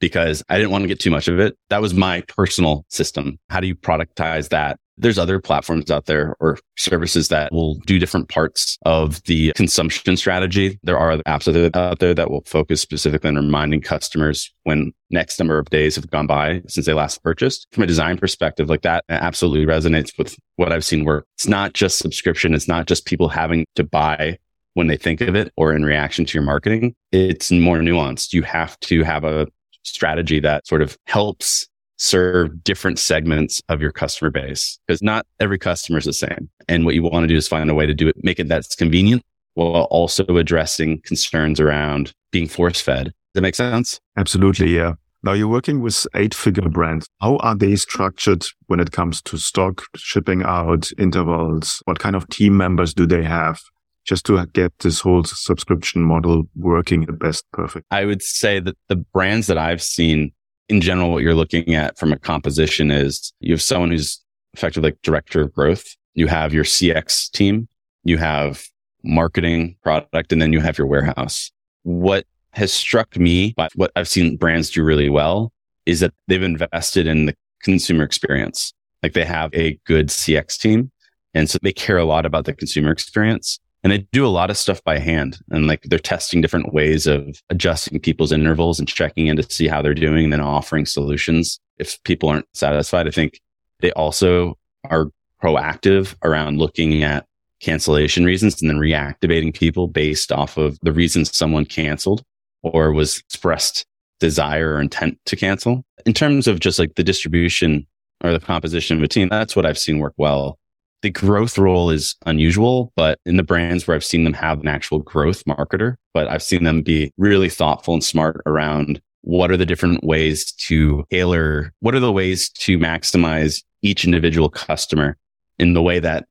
because 0.00 0.42
I 0.48 0.56
didn't 0.56 0.72
want 0.72 0.82
to 0.82 0.88
get 0.88 0.98
too 0.98 1.10
much 1.10 1.28
of 1.28 1.38
it. 1.38 1.56
That 1.68 1.80
was 1.82 1.94
my 1.94 2.22
personal 2.22 2.84
system. 2.88 3.38
How 3.50 3.60
do 3.60 3.66
you 3.66 3.76
productize 3.76 4.48
that? 4.48 4.79
There's 5.00 5.18
other 5.18 5.40
platforms 5.40 5.90
out 5.90 6.06
there 6.06 6.36
or 6.40 6.58
services 6.76 7.28
that 7.28 7.52
will 7.52 7.76
do 7.86 7.98
different 7.98 8.28
parts 8.28 8.78
of 8.84 9.22
the 9.24 9.52
consumption 9.52 10.16
strategy. 10.16 10.78
There 10.82 10.98
are 10.98 11.16
apps 11.26 11.74
out 11.74 11.98
there 11.98 12.14
that 12.14 12.30
will 12.30 12.42
focus 12.46 12.80
specifically 12.80 13.28
on 13.28 13.36
reminding 13.36 13.80
customers 13.80 14.52
when 14.64 14.92
next 15.10 15.38
number 15.38 15.58
of 15.58 15.70
days 15.70 15.96
have 15.96 16.10
gone 16.10 16.26
by 16.26 16.62
since 16.68 16.86
they 16.86 16.92
last 16.92 17.22
purchased. 17.22 17.66
From 17.72 17.84
a 17.84 17.86
design 17.86 18.18
perspective, 18.18 18.68
like 18.68 18.82
that 18.82 19.04
absolutely 19.08 19.66
resonates 19.66 20.16
with 20.18 20.36
what 20.56 20.72
I've 20.72 20.84
seen 20.84 21.04
work. 21.04 21.26
It's 21.36 21.48
not 21.48 21.72
just 21.72 21.98
subscription. 21.98 22.54
It's 22.54 22.68
not 22.68 22.86
just 22.86 23.06
people 23.06 23.28
having 23.28 23.64
to 23.76 23.84
buy 23.84 24.38
when 24.74 24.86
they 24.86 24.96
think 24.96 25.20
of 25.20 25.34
it 25.34 25.52
or 25.56 25.74
in 25.74 25.84
reaction 25.84 26.24
to 26.24 26.34
your 26.34 26.44
marketing. 26.44 26.94
It's 27.10 27.50
more 27.50 27.78
nuanced. 27.78 28.32
You 28.32 28.42
have 28.42 28.78
to 28.80 29.02
have 29.02 29.24
a 29.24 29.46
strategy 29.82 30.40
that 30.40 30.66
sort 30.66 30.82
of 30.82 30.96
helps 31.06 31.66
serve 32.00 32.64
different 32.64 32.98
segments 32.98 33.60
of 33.68 33.80
your 33.80 33.92
customer 33.92 34.30
base 34.30 34.78
because 34.86 35.02
not 35.02 35.26
every 35.38 35.58
customer 35.58 35.98
is 35.98 36.06
the 36.06 36.12
same. 36.14 36.48
And 36.66 36.86
what 36.86 36.94
you 36.94 37.02
want 37.02 37.24
to 37.24 37.26
do 37.28 37.36
is 37.36 37.46
find 37.46 37.70
a 37.70 37.74
way 37.74 37.86
to 37.86 37.94
do 37.94 38.08
it, 38.08 38.16
make 38.24 38.40
it 38.40 38.48
that's 38.48 38.74
convenient 38.74 39.22
while 39.54 39.82
also 39.90 40.24
addressing 40.24 41.02
concerns 41.02 41.60
around 41.60 42.12
being 42.30 42.48
force 42.48 42.80
fed. 42.80 43.06
Does 43.06 43.14
that 43.34 43.42
make 43.42 43.54
sense? 43.54 44.00
Absolutely. 44.16 44.74
Yeah. 44.74 44.94
Now 45.22 45.34
you're 45.34 45.48
working 45.48 45.82
with 45.82 46.06
eight 46.14 46.34
figure 46.34 46.70
brands. 46.70 47.06
How 47.20 47.36
are 47.38 47.54
they 47.54 47.76
structured 47.76 48.46
when 48.68 48.80
it 48.80 48.92
comes 48.92 49.20
to 49.22 49.36
stock, 49.36 49.82
shipping 49.94 50.42
out, 50.42 50.90
intervals? 50.98 51.82
What 51.84 51.98
kind 51.98 52.16
of 52.16 52.26
team 52.28 52.56
members 52.56 52.94
do 52.94 53.06
they 53.06 53.22
have? 53.22 53.60
just 54.02 54.24
to 54.24 54.44
get 54.54 54.72
this 54.78 55.00
whole 55.00 55.22
subscription 55.22 56.02
model 56.02 56.44
working 56.56 57.04
the 57.04 57.12
best 57.12 57.44
perfect? 57.52 57.86
I 57.90 58.06
would 58.06 58.22
say 58.22 58.58
that 58.58 58.76
the 58.88 58.96
brands 58.96 59.46
that 59.46 59.58
I've 59.58 59.82
seen 59.82 60.32
in 60.70 60.80
general, 60.80 61.10
what 61.10 61.22
you're 61.22 61.34
looking 61.34 61.74
at 61.74 61.98
from 61.98 62.12
a 62.12 62.18
composition 62.18 62.92
is 62.92 63.32
you 63.40 63.52
have 63.52 63.60
someone 63.60 63.90
who's 63.90 64.22
effectively 64.54 64.90
like 64.90 65.02
director 65.02 65.42
of 65.42 65.52
growth. 65.52 65.96
You 66.14 66.28
have 66.28 66.54
your 66.54 66.64
CX 66.64 67.30
team, 67.32 67.68
you 68.04 68.18
have 68.18 68.64
marketing 69.02 69.76
product, 69.82 70.32
and 70.32 70.40
then 70.40 70.52
you 70.52 70.60
have 70.60 70.78
your 70.78 70.86
warehouse. 70.86 71.50
What 71.82 72.24
has 72.52 72.72
struck 72.72 73.16
me, 73.16 73.52
but 73.56 73.72
what 73.74 73.90
I've 73.96 74.08
seen 74.08 74.36
brands 74.36 74.70
do 74.70 74.84
really 74.84 75.10
well 75.10 75.52
is 75.86 76.00
that 76.00 76.14
they've 76.28 76.42
invested 76.42 77.06
in 77.06 77.26
the 77.26 77.34
consumer 77.62 78.04
experience. 78.04 78.72
Like 79.02 79.14
they 79.14 79.24
have 79.24 79.52
a 79.54 79.78
good 79.86 80.06
CX 80.08 80.58
team. 80.58 80.92
And 81.34 81.50
so 81.50 81.58
they 81.62 81.72
care 81.72 81.98
a 81.98 82.04
lot 82.04 82.26
about 82.26 82.44
the 82.44 82.52
consumer 82.52 82.92
experience 82.92 83.58
And 83.82 83.92
they 83.92 83.98
do 84.12 84.26
a 84.26 84.28
lot 84.28 84.50
of 84.50 84.58
stuff 84.58 84.82
by 84.84 84.98
hand 84.98 85.38
and 85.50 85.66
like 85.66 85.82
they're 85.84 85.98
testing 85.98 86.42
different 86.42 86.74
ways 86.74 87.06
of 87.06 87.40
adjusting 87.48 87.98
people's 88.00 88.32
intervals 88.32 88.78
and 88.78 88.86
checking 88.86 89.26
in 89.26 89.36
to 89.36 89.42
see 89.50 89.68
how 89.68 89.80
they're 89.80 89.94
doing 89.94 90.24
and 90.24 90.32
then 90.34 90.40
offering 90.40 90.84
solutions 90.84 91.58
if 91.78 92.02
people 92.04 92.28
aren't 92.28 92.46
satisfied. 92.52 93.08
I 93.08 93.10
think 93.10 93.40
they 93.80 93.90
also 93.92 94.58
are 94.84 95.10
proactive 95.42 96.14
around 96.22 96.58
looking 96.58 97.02
at 97.02 97.26
cancellation 97.60 98.24
reasons 98.24 98.60
and 98.60 98.70
then 98.70 98.78
reactivating 98.78 99.54
people 99.54 99.88
based 99.88 100.30
off 100.30 100.56
of 100.56 100.78
the 100.82 100.92
reasons 100.92 101.34
someone 101.34 101.64
canceled 101.64 102.22
or 102.62 102.92
was 102.92 103.18
expressed 103.18 103.86
desire 104.18 104.74
or 104.74 104.80
intent 104.80 105.18
to 105.26 105.36
cancel. 105.36 105.84
In 106.06 106.12
terms 106.12 106.46
of 106.46 106.60
just 106.60 106.78
like 106.78 106.94
the 106.94 107.02
distribution 107.02 107.86
or 108.22 108.32
the 108.32 108.40
composition 108.40 108.96
of 108.96 109.02
a 109.02 109.08
team, 109.08 109.28
that's 109.30 109.56
what 109.56 109.66
I've 109.66 109.78
seen 109.78 109.98
work 109.98 110.14
well. 110.16 110.58
The 111.02 111.10
growth 111.10 111.56
role 111.56 111.90
is 111.90 112.14
unusual, 112.26 112.92
but 112.94 113.18
in 113.24 113.36
the 113.36 113.42
brands 113.42 113.86
where 113.86 113.94
I've 113.94 114.04
seen 114.04 114.24
them 114.24 114.34
have 114.34 114.60
an 114.60 114.68
actual 114.68 114.98
growth 114.98 115.44
marketer, 115.46 115.96
but 116.12 116.28
I've 116.28 116.42
seen 116.42 116.64
them 116.64 116.82
be 116.82 117.10
really 117.16 117.48
thoughtful 117.48 117.94
and 117.94 118.04
smart 118.04 118.42
around 118.44 119.00
what 119.22 119.50
are 119.50 119.56
the 119.56 119.66
different 119.66 120.04
ways 120.04 120.52
to 120.52 121.04
tailor, 121.10 121.72
what 121.80 121.94
are 121.94 122.00
the 122.00 122.12
ways 122.12 122.50
to 122.50 122.78
maximize 122.78 123.62
each 123.82 124.04
individual 124.04 124.50
customer 124.50 125.16
in 125.58 125.72
the 125.72 125.82
way 125.82 125.98
that 126.00 126.26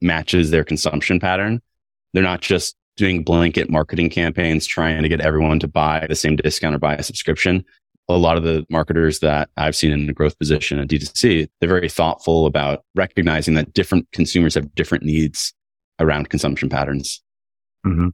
matches 0.00 0.50
their 0.50 0.64
consumption 0.64 1.20
pattern. 1.20 1.60
They're 2.12 2.22
not 2.22 2.40
just 2.40 2.76
doing 2.96 3.22
blanket 3.22 3.70
marketing 3.70 4.10
campaigns, 4.10 4.66
trying 4.66 5.02
to 5.02 5.08
get 5.08 5.20
everyone 5.20 5.58
to 5.60 5.68
buy 5.68 6.06
the 6.08 6.16
same 6.16 6.36
discount 6.36 6.74
or 6.74 6.78
buy 6.78 6.96
a 6.96 7.02
subscription. 7.02 7.64
A 8.10 8.16
lot 8.16 8.36
of 8.36 8.42
the 8.42 8.64
marketers 8.70 9.20
that 9.20 9.50
I've 9.56 9.76
seen 9.76 9.92
in 9.92 10.06
the 10.06 10.14
growth 10.14 10.38
position 10.38 10.78
at 10.78 10.88
D2C, 10.88 11.48
they're 11.60 11.68
very 11.68 11.90
thoughtful 11.90 12.46
about 12.46 12.84
recognizing 12.94 13.54
that 13.54 13.74
different 13.74 14.10
consumers 14.12 14.54
have 14.54 14.74
different 14.74 15.04
needs 15.04 15.52
around 16.00 16.30
consumption 16.30 16.68
patterns. 16.68 17.22
Mm-hmm. 17.84 18.08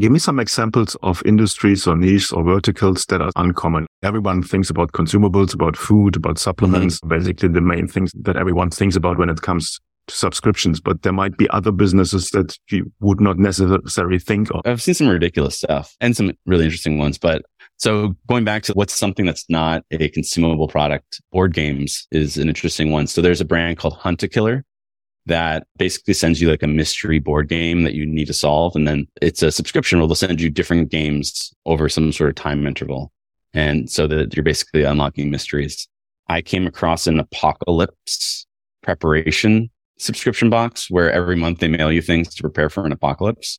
Give 0.00 0.10
me 0.10 0.18
some 0.18 0.40
examples 0.40 0.96
of 1.02 1.22
industries 1.24 1.86
or 1.86 1.96
niches 1.96 2.32
or 2.32 2.42
verticals 2.42 3.04
that 3.06 3.20
are 3.20 3.30
uncommon. 3.36 3.86
Everyone 4.02 4.42
thinks 4.42 4.70
about 4.70 4.92
consumables, 4.92 5.54
about 5.54 5.76
food, 5.76 6.16
about 6.16 6.38
supplements, 6.38 6.98
mm-hmm. 6.98 7.08
basically 7.08 7.48
the 7.48 7.60
main 7.60 7.86
things 7.86 8.12
that 8.22 8.36
everyone 8.36 8.70
thinks 8.70 8.96
about 8.96 9.18
when 9.18 9.30
it 9.30 9.42
comes 9.42 9.80
to 10.08 10.14
subscriptions, 10.14 10.80
but 10.80 11.02
there 11.02 11.12
might 11.12 11.36
be 11.36 11.48
other 11.50 11.70
businesses 11.70 12.30
that 12.30 12.58
you 12.70 12.92
would 13.00 13.20
not 13.20 13.38
necessarily 13.38 14.18
think 14.18 14.50
of. 14.50 14.62
I've 14.64 14.82
seen 14.82 14.94
some 14.94 15.08
ridiculous 15.08 15.58
stuff 15.58 15.96
and 16.00 16.16
some 16.16 16.32
really 16.44 16.64
interesting 16.64 16.98
ones, 16.98 17.16
but 17.16 17.42
so 17.76 18.14
going 18.28 18.44
back 18.44 18.62
to 18.64 18.72
what's 18.72 18.94
something 18.94 19.26
that's 19.26 19.48
not 19.48 19.84
a 19.90 20.08
consumable 20.08 20.68
product, 20.68 21.20
board 21.32 21.54
games 21.54 22.06
is 22.10 22.36
an 22.36 22.48
interesting 22.48 22.92
one. 22.92 23.06
So 23.06 23.20
there's 23.20 23.40
a 23.40 23.44
brand 23.44 23.78
called 23.78 23.94
Hunt 23.94 24.22
a 24.22 24.28
Killer 24.28 24.64
that 25.26 25.66
basically 25.76 26.14
sends 26.14 26.40
you 26.40 26.50
like 26.50 26.62
a 26.62 26.68
mystery 26.68 27.18
board 27.18 27.48
game 27.48 27.82
that 27.82 27.94
you 27.94 28.06
need 28.06 28.26
to 28.26 28.34
solve. 28.34 28.76
And 28.76 28.86
then 28.86 29.06
it's 29.22 29.42
a 29.42 29.50
subscription 29.50 29.98
where 29.98 30.06
they'll 30.06 30.14
send 30.14 30.40
you 30.40 30.50
different 30.50 30.90
games 30.90 31.52
over 31.64 31.88
some 31.88 32.12
sort 32.12 32.30
of 32.30 32.36
time 32.36 32.66
interval. 32.66 33.10
And 33.54 33.90
so 33.90 34.06
that 34.06 34.34
you're 34.34 34.44
basically 34.44 34.84
unlocking 34.84 35.30
mysteries. 35.30 35.88
I 36.28 36.42
came 36.42 36.66
across 36.66 37.06
an 37.06 37.18
apocalypse 37.18 38.46
preparation 38.82 39.70
subscription 39.98 40.50
box 40.50 40.90
where 40.90 41.10
every 41.10 41.36
month 41.36 41.60
they 41.60 41.68
mail 41.68 41.92
you 41.92 42.02
things 42.02 42.34
to 42.34 42.42
prepare 42.42 42.68
for 42.68 42.84
an 42.84 42.92
apocalypse. 42.92 43.58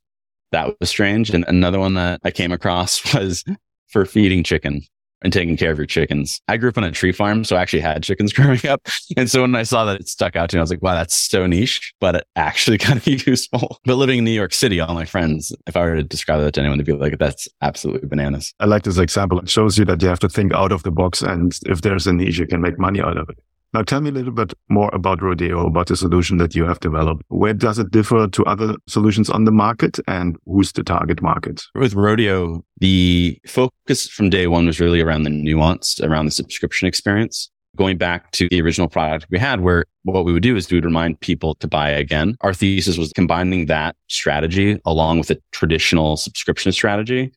That 0.52 0.76
was 0.80 0.90
strange. 0.90 1.30
And 1.32 1.46
another 1.48 1.80
one 1.80 1.96
that 1.96 2.20
I 2.24 2.32
came 2.32 2.52
across 2.52 3.14
was 3.14 3.44
for 3.88 4.06
feeding 4.06 4.44
chicken 4.44 4.82
and 5.26 5.34
taking 5.34 5.58
care 5.58 5.72
of 5.72 5.78
your 5.78 5.88
chickens. 5.88 6.40
I 6.48 6.58
grew 6.58 6.70
up 6.70 6.78
on 6.78 6.84
a 6.84 6.92
tree 6.92 7.12
farm, 7.12 7.44
so 7.44 7.56
I 7.56 7.62
actually 7.62 7.80
had 7.80 8.04
chickens 8.04 8.32
growing 8.34 8.66
up. 8.68 8.82
And 9.18 9.30
so 9.30 9.42
when 9.42 9.56
I 9.56 9.64
saw 9.64 9.86
that 9.86 10.00
it 10.00 10.08
stuck 10.08 10.36
out 10.36 10.50
to 10.50 10.56
me, 10.56 10.60
I 10.60 10.64
was 10.64 10.70
like, 10.70 10.84
wow, 10.84 10.94
that's 10.94 11.16
so 11.16 11.48
niche, 11.48 11.94
but 12.00 12.16
it 12.16 12.28
actually 12.36 12.78
kind 12.80 12.98
of 12.98 13.08
useful. 13.08 13.80
But 13.86 13.96
living 13.96 14.20
in 14.20 14.24
New 14.24 14.32
York 14.32 14.54
City, 14.54 14.80
all 14.80 14.94
my 14.94 15.06
friends, 15.06 15.54
if 15.68 15.76
I 15.76 15.82
were 15.82 15.96
to 15.96 16.04
describe 16.04 16.42
that 16.42 16.54
to 16.54 16.62
anyone, 16.62 16.78
they'd 16.78 16.86
be 16.86 16.94
like, 16.94 17.18
that's 17.18 17.48
absolutely 17.62 18.08
bananas. 18.08 18.54
I 18.60 18.66
like 18.66 18.84
this 18.84 18.98
example. 18.98 19.40
It 19.40 19.50
shows 19.50 19.78
you 19.78 19.86
that 19.86 20.02
you 20.02 20.08
have 20.08 20.20
to 20.20 20.30
think 20.30 20.54
out 20.54 20.72
of 20.72 20.84
the 20.84 20.92
box. 20.92 21.22
And 21.22 21.58
if 21.66 21.82
there's 21.82 22.08
a 22.08 22.14
niche, 22.14 22.38
you 22.38 22.48
can 22.48 22.62
make 22.62 22.78
money 22.78 23.02
out 23.02 23.18
of 23.18 23.28
it. 23.30 23.38
Now 23.74 23.82
tell 23.82 24.00
me 24.00 24.10
a 24.10 24.14
little 24.14 24.32
bit 24.32 24.54
more 24.70 24.90
about 24.94 25.22
Rodeo, 25.22 25.68
about 25.68 25.88
the 25.88 25.98
solution 25.98 26.38
that 26.38 26.56
you 26.56 26.66
have 26.66 26.80
developed. 26.80 27.24
Where 27.28 27.54
does 27.54 27.78
it 27.78 27.92
differ 27.92 28.28
to 28.28 28.46
other 28.46 28.76
solutions 28.88 29.30
on 29.30 29.44
the 29.44 29.52
market 29.52 30.00
and 30.08 30.38
who's 30.46 30.72
the 30.72 30.84
target 30.84 31.22
market? 31.22 31.62
With 31.76 31.94
Rodeo, 31.94 32.64
the 32.80 33.38
focus 33.46 34.08
from 34.08 34.30
day 34.30 34.48
one 34.48 34.66
was 34.66 34.80
really 34.80 35.02
around 35.02 35.24
the 35.24 35.30
nuance, 35.30 36.00
around 36.00 36.26
the 36.26 36.32
subscription 36.32 36.88
experience. 36.88 37.52
Going 37.76 37.98
back 37.98 38.32
to 38.32 38.48
the 38.48 38.62
original 38.62 38.88
product 38.88 39.28
we 39.30 39.38
had 39.38 39.60
where 39.60 39.84
what 40.04 40.24
we 40.24 40.32
would 40.32 40.44
do 40.44 40.56
is 40.56 40.72
we 40.72 40.78
would 40.78 40.86
remind 40.86 41.20
people 41.20 41.56
to 41.56 41.68
buy 41.68 41.90
again. 41.90 42.38
Our 42.40 42.54
thesis 42.54 42.98
was 42.98 43.12
combining 43.12 43.66
that 43.66 43.98
strategy 44.08 44.80
along 44.86 45.20
with 45.20 45.32
a 45.32 45.38
traditional 45.52 46.16
subscription 46.16 46.72
strategy. 46.72 47.34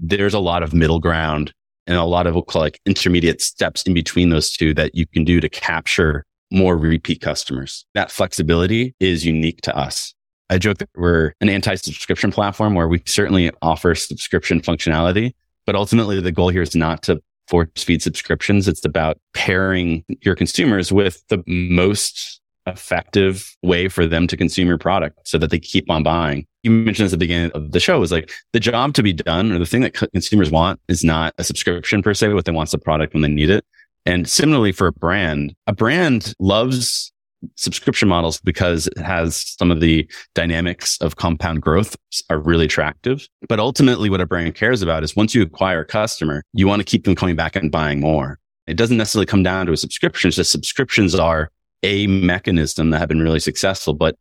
There's 0.00 0.34
a 0.34 0.40
lot 0.40 0.64
of 0.64 0.74
middle 0.74 0.98
ground 0.98 1.52
and 1.90 1.98
a 1.98 2.04
lot 2.04 2.28
of 2.28 2.34
we'll 2.34 2.44
call 2.44 2.62
like 2.62 2.80
intermediate 2.86 3.42
steps 3.42 3.82
in 3.82 3.92
between 3.92 4.30
those 4.30 4.50
two 4.52 4.72
that 4.74 4.94
you 4.94 5.06
can 5.08 5.24
do 5.24 5.40
to 5.40 5.48
capture 5.48 6.24
more 6.52 6.76
repeat 6.76 7.20
customers. 7.20 7.84
That 7.94 8.12
flexibility 8.12 8.94
is 9.00 9.26
unique 9.26 9.60
to 9.62 9.76
us. 9.76 10.14
I 10.48 10.58
joke 10.58 10.78
that 10.78 10.88
we're 10.96 11.32
an 11.40 11.48
anti-subscription 11.48 12.30
platform 12.30 12.74
where 12.74 12.88
we 12.88 13.02
certainly 13.06 13.50
offer 13.60 13.94
subscription 13.96 14.60
functionality, 14.60 15.32
but 15.66 15.74
ultimately 15.74 16.20
the 16.20 16.32
goal 16.32 16.48
here 16.48 16.62
is 16.62 16.76
not 16.76 17.02
to 17.04 17.20
force 17.48 17.68
feed 17.78 18.02
subscriptions. 18.02 18.68
It's 18.68 18.84
about 18.84 19.18
pairing 19.34 20.04
your 20.22 20.36
consumers 20.36 20.92
with 20.92 21.26
the 21.28 21.42
most 21.48 22.39
effective 22.70 23.56
way 23.62 23.88
for 23.88 24.06
them 24.06 24.26
to 24.26 24.36
consume 24.36 24.68
your 24.68 24.78
product 24.78 25.26
so 25.26 25.38
that 25.38 25.50
they 25.50 25.58
keep 25.58 25.90
on 25.90 26.02
buying. 26.02 26.46
You 26.62 26.70
mentioned 26.70 27.06
this 27.06 27.12
at 27.12 27.18
the 27.18 27.24
beginning 27.24 27.50
of 27.52 27.72
the 27.72 27.80
show 27.80 28.02
is 28.02 28.12
like 28.12 28.30
the 28.52 28.60
job 28.60 28.94
to 28.94 29.02
be 29.02 29.12
done 29.12 29.52
or 29.52 29.58
the 29.58 29.66
thing 29.66 29.80
that 29.82 29.94
consumers 30.12 30.50
want 30.50 30.80
is 30.88 31.04
not 31.04 31.34
a 31.38 31.44
subscription 31.44 32.02
per 32.02 32.14
se. 32.14 32.32
But 32.32 32.44
they 32.44 32.52
want 32.52 32.70
the 32.70 32.78
product 32.78 33.14
when 33.14 33.22
they 33.22 33.28
need 33.28 33.50
it. 33.50 33.64
And 34.06 34.28
similarly 34.28 34.72
for 34.72 34.86
a 34.86 34.92
brand, 34.92 35.54
a 35.66 35.72
brand 35.72 36.34
loves 36.38 37.12
subscription 37.56 38.08
models 38.08 38.40
because 38.40 38.86
it 38.88 38.98
has 38.98 39.54
some 39.58 39.70
of 39.70 39.80
the 39.80 40.10
dynamics 40.34 40.98
of 41.00 41.16
compound 41.16 41.62
growth 41.62 41.96
are 42.28 42.38
really 42.38 42.66
attractive. 42.66 43.26
But 43.48 43.60
ultimately 43.60 44.10
what 44.10 44.20
a 44.20 44.26
brand 44.26 44.54
cares 44.54 44.82
about 44.82 45.04
is 45.04 45.16
once 45.16 45.34
you 45.34 45.42
acquire 45.42 45.80
a 45.80 45.86
customer, 45.86 46.42
you 46.52 46.66
want 46.66 46.80
to 46.80 46.84
keep 46.84 47.04
them 47.04 47.14
coming 47.14 47.36
back 47.36 47.56
and 47.56 47.70
buying 47.70 48.00
more. 48.00 48.38
It 48.66 48.76
doesn't 48.76 48.96
necessarily 48.96 49.26
come 49.26 49.42
down 49.42 49.66
to 49.66 49.72
a 49.72 49.76
subscription. 49.76 50.28
It's 50.28 50.36
just 50.36 50.52
subscriptions 50.52 51.14
are 51.14 51.50
a 51.82 52.06
mechanism 52.06 52.90
that 52.90 52.98
have 52.98 53.08
been 53.08 53.22
really 53.22 53.40
successful. 53.40 53.94
But 53.94 54.16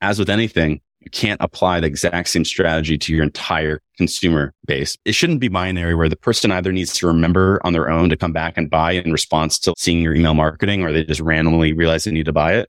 as 0.00 0.18
with 0.18 0.30
anything, 0.30 0.80
you 1.00 1.10
can't 1.10 1.40
apply 1.40 1.80
the 1.80 1.86
exact 1.86 2.28
same 2.28 2.44
strategy 2.44 2.98
to 2.98 3.14
your 3.14 3.22
entire 3.22 3.80
consumer 3.96 4.52
base. 4.66 4.96
It 5.04 5.14
shouldn't 5.14 5.40
be 5.40 5.48
binary 5.48 5.94
where 5.94 6.08
the 6.08 6.16
person 6.16 6.50
either 6.50 6.72
needs 6.72 6.92
to 6.94 7.06
remember 7.06 7.60
on 7.64 7.72
their 7.72 7.88
own 7.88 8.08
to 8.08 8.16
come 8.16 8.32
back 8.32 8.56
and 8.56 8.68
buy 8.68 8.92
in 8.92 9.12
response 9.12 9.58
to 9.60 9.74
seeing 9.76 10.02
your 10.02 10.14
email 10.14 10.34
marketing, 10.34 10.82
or 10.82 10.92
they 10.92 11.04
just 11.04 11.20
randomly 11.20 11.72
realize 11.72 12.04
they 12.04 12.10
need 12.10 12.26
to 12.26 12.32
buy 12.32 12.54
it. 12.54 12.68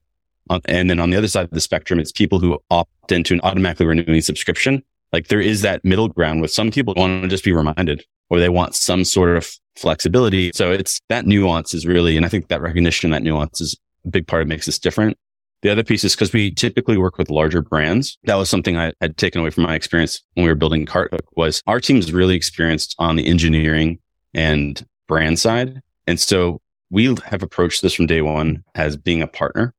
And 0.65 0.89
then 0.89 0.99
on 0.99 1.09
the 1.09 1.17
other 1.17 1.27
side 1.27 1.45
of 1.45 1.51
the 1.51 1.61
spectrum, 1.61 1.99
it's 1.99 2.11
people 2.11 2.39
who 2.39 2.59
opt 2.69 3.11
into 3.11 3.33
an 3.33 3.41
automatically 3.43 3.85
renewing 3.85 4.21
subscription. 4.21 4.83
Like 5.11 5.27
there 5.27 5.41
is 5.41 5.61
that 5.63 5.83
middle 5.83 6.07
ground 6.07 6.41
with 6.41 6.51
some 6.51 6.71
people 6.71 6.93
want 6.95 7.23
to 7.23 7.27
just 7.27 7.43
be 7.43 7.51
reminded 7.51 8.05
or 8.29 8.39
they 8.39 8.49
want 8.49 8.75
some 8.75 9.03
sort 9.03 9.35
of 9.35 9.51
flexibility. 9.75 10.51
So 10.53 10.71
it's 10.71 10.99
that 11.09 11.25
nuance 11.25 11.73
is 11.73 11.87
really, 11.87 12.15
and 12.15 12.27
I 12.27 12.29
think 12.29 12.47
that 12.49 12.61
recognition, 12.61 13.09
that 13.09 13.23
nuance 13.23 13.59
is 13.59 13.75
a 14.05 14.09
big 14.09 14.27
part 14.27 14.41
of 14.41 14.47
makes 14.47 14.67
us 14.67 14.79
different. 14.79 15.17
The 15.61 15.69
other 15.69 15.83
piece 15.83 16.03
is 16.03 16.15
because 16.15 16.31
we 16.31 16.51
typically 16.51 16.97
work 16.97 17.17
with 17.17 17.29
larger 17.29 17.61
brands. 17.61 18.17
That 18.23 18.35
was 18.35 18.49
something 18.49 18.77
I 18.77 18.93
had 19.01 19.17
taken 19.17 19.41
away 19.41 19.49
from 19.49 19.63
my 19.63 19.75
experience 19.75 20.23
when 20.33 20.45
we 20.45 20.49
were 20.49 20.55
building 20.55 20.85
Carthook 20.85 21.25
was 21.35 21.61
our 21.67 21.81
team 21.81 21.97
is 21.97 22.13
really 22.13 22.35
experienced 22.35 22.95
on 22.97 23.17
the 23.17 23.27
engineering 23.27 23.99
and 24.33 24.85
brand 25.07 25.37
side. 25.37 25.81
And 26.07 26.19
so 26.19 26.61
we 26.89 27.15
have 27.25 27.43
approached 27.43 27.81
this 27.81 27.93
from 27.93 28.05
day 28.05 28.21
one 28.21 28.63
as 28.75 28.95
being 28.95 29.21
a 29.21 29.27
partner 29.27 29.73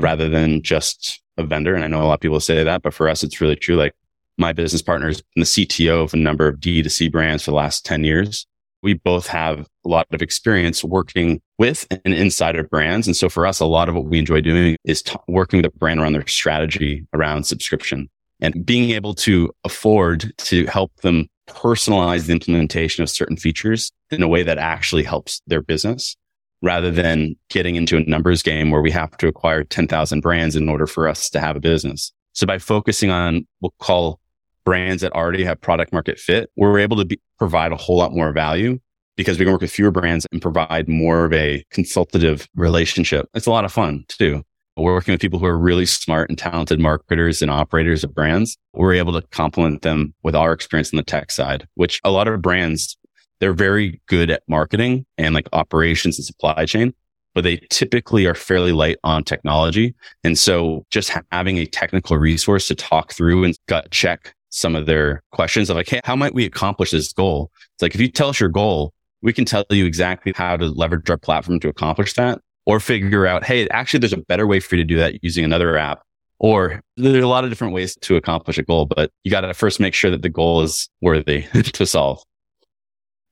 rather 0.00 0.28
than 0.28 0.62
just 0.62 1.20
a 1.36 1.42
vendor. 1.44 1.74
And 1.74 1.82
I 1.82 1.88
know 1.88 2.02
a 2.02 2.04
lot 2.04 2.14
of 2.14 2.20
people 2.20 2.38
say 2.38 2.62
that, 2.62 2.82
but 2.82 2.94
for 2.94 3.08
us, 3.08 3.24
it's 3.24 3.40
really 3.40 3.56
true. 3.56 3.74
Like 3.74 3.94
my 4.38 4.52
business 4.52 4.82
partner 4.82 5.08
been 5.08 5.20
the 5.36 5.42
CTO 5.42 6.04
of 6.04 6.14
a 6.14 6.16
number 6.16 6.46
of 6.46 6.60
D 6.60 6.80
to 6.80 6.90
C 6.90 7.08
brands 7.08 7.44
for 7.44 7.50
the 7.50 7.56
last 7.56 7.84
10 7.84 8.04
years 8.04 8.46
we 8.84 8.92
both 8.92 9.26
have 9.28 9.66
a 9.84 9.88
lot 9.88 10.06
of 10.12 10.20
experience 10.20 10.84
working 10.84 11.40
with 11.58 11.86
and 11.90 12.14
inside 12.14 12.56
of 12.56 12.68
brands. 12.70 13.06
And 13.06 13.16
so 13.16 13.28
for 13.28 13.46
us, 13.46 13.60
a 13.60 13.66
lot 13.66 13.88
of 13.88 13.94
what 13.94 14.06
we 14.06 14.18
enjoy 14.18 14.40
doing 14.40 14.76
is 14.84 15.02
t- 15.02 15.16
working 15.28 15.58
with 15.58 15.66
a 15.66 15.78
brand 15.78 16.00
around 16.00 16.14
their 16.14 16.26
strategy 16.26 17.06
around 17.12 17.44
subscription 17.44 18.08
and 18.40 18.66
being 18.66 18.90
able 18.90 19.14
to 19.14 19.52
afford 19.64 20.32
to 20.38 20.66
help 20.66 20.94
them 21.00 21.28
personalize 21.48 22.26
the 22.26 22.32
implementation 22.32 23.02
of 23.02 23.10
certain 23.10 23.36
features 23.36 23.92
in 24.10 24.22
a 24.22 24.28
way 24.28 24.42
that 24.42 24.58
actually 24.58 25.02
helps 25.02 25.40
their 25.46 25.62
business 25.62 26.16
rather 26.62 26.90
than 26.90 27.36
getting 27.50 27.76
into 27.76 27.96
a 27.96 28.00
numbers 28.04 28.42
game 28.42 28.70
where 28.70 28.80
we 28.80 28.90
have 28.90 29.16
to 29.18 29.28
acquire 29.28 29.62
10,000 29.62 30.20
brands 30.20 30.56
in 30.56 30.68
order 30.68 30.86
for 30.86 31.06
us 31.06 31.28
to 31.28 31.38
have 31.38 31.56
a 31.56 31.60
business. 31.60 32.12
So 32.32 32.46
by 32.46 32.58
focusing 32.58 33.10
on, 33.10 33.46
what 33.60 33.72
we'll 33.78 33.86
call 33.86 34.20
brands 34.64 35.02
that 35.02 35.12
already 35.12 35.44
have 35.44 35.60
product 35.60 35.92
market 35.92 36.18
fit, 36.18 36.50
we're 36.56 36.78
able 36.78 36.96
to 36.96 37.04
be, 37.04 37.20
provide 37.38 37.72
a 37.72 37.76
whole 37.76 37.98
lot 37.98 38.12
more 38.12 38.32
value 38.32 38.80
because 39.16 39.38
we 39.38 39.44
can 39.44 39.52
work 39.52 39.60
with 39.60 39.70
fewer 39.70 39.90
brands 39.90 40.26
and 40.32 40.42
provide 40.42 40.88
more 40.88 41.24
of 41.24 41.32
a 41.32 41.64
consultative 41.70 42.48
relationship. 42.54 43.28
It's 43.34 43.46
a 43.46 43.50
lot 43.50 43.64
of 43.64 43.72
fun 43.72 44.04
to 44.08 44.16
do. 44.18 44.42
We're 44.76 44.92
working 44.92 45.12
with 45.12 45.20
people 45.20 45.38
who 45.38 45.46
are 45.46 45.58
really 45.58 45.86
smart 45.86 46.28
and 46.30 46.38
talented 46.38 46.80
marketers 46.80 47.40
and 47.40 47.50
operators 47.50 48.02
of 48.02 48.12
brands. 48.12 48.56
We're 48.72 48.94
able 48.94 49.12
to 49.12 49.22
complement 49.28 49.82
them 49.82 50.14
with 50.24 50.34
our 50.34 50.52
experience 50.52 50.92
on 50.92 50.96
the 50.96 51.04
tech 51.04 51.30
side, 51.30 51.68
which 51.74 52.00
a 52.02 52.10
lot 52.10 52.26
of 52.26 52.42
brands, 52.42 52.96
they're 53.38 53.52
very 53.52 54.00
good 54.08 54.30
at 54.30 54.42
marketing 54.48 55.06
and 55.16 55.32
like 55.32 55.48
operations 55.52 56.18
and 56.18 56.24
supply 56.24 56.64
chain, 56.66 56.92
but 57.34 57.44
they 57.44 57.58
typically 57.70 58.26
are 58.26 58.34
fairly 58.34 58.72
light 58.72 58.96
on 59.04 59.22
technology. 59.22 59.94
And 60.24 60.36
so 60.36 60.84
just 60.90 61.12
having 61.30 61.58
a 61.58 61.66
technical 61.66 62.16
resource 62.16 62.66
to 62.68 62.74
talk 62.74 63.12
through 63.12 63.44
and 63.44 63.56
gut 63.68 63.92
check 63.92 64.34
some 64.50 64.76
of 64.76 64.86
their 64.86 65.22
questions 65.32 65.68
of 65.68 65.76
like, 65.76 65.88
Hey, 65.88 66.00
how 66.04 66.16
might 66.16 66.34
we 66.34 66.44
accomplish 66.44 66.92
this 66.92 67.12
goal? 67.12 67.50
It's 67.74 67.82
like, 67.82 67.94
if 67.94 68.00
you 68.00 68.08
tell 68.08 68.28
us 68.28 68.40
your 68.40 68.48
goal, 68.48 68.92
we 69.24 69.32
can 69.32 69.46
tell 69.46 69.64
you 69.70 69.86
exactly 69.86 70.32
how 70.36 70.56
to 70.56 70.66
leverage 70.66 71.08
our 71.08 71.16
platform 71.16 71.58
to 71.60 71.68
accomplish 71.68 72.12
that 72.12 72.40
or 72.66 72.78
figure 72.78 73.26
out, 73.26 73.42
Hey, 73.42 73.66
actually, 73.70 74.00
there's 74.00 74.12
a 74.12 74.18
better 74.18 74.46
way 74.46 74.60
for 74.60 74.76
you 74.76 74.82
to 74.82 74.86
do 74.86 74.98
that 74.98 75.24
using 75.24 75.44
another 75.44 75.76
app. 75.78 76.02
Or 76.38 76.82
there 76.98 77.20
are 77.20 77.24
a 77.24 77.28
lot 77.28 77.44
of 77.44 77.50
different 77.50 77.72
ways 77.72 77.96
to 78.02 78.16
accomplish 78.16 78.58
a 78.58 78.62
goal, 78.62 78.84
but 78.84 79.10
you 79.24 79.30
got 79.30 79.40
to 79.40 79.54
first 79.54 79.80
make 79.80 79.94
sure 79.94 80.10
that 80.10 80.20
the 80.20 80.28
goal 80.28 80.60
is 80.60 80.90
worthy 81.00 81.42
to 81.52 81.86
solve. 81.86 82.22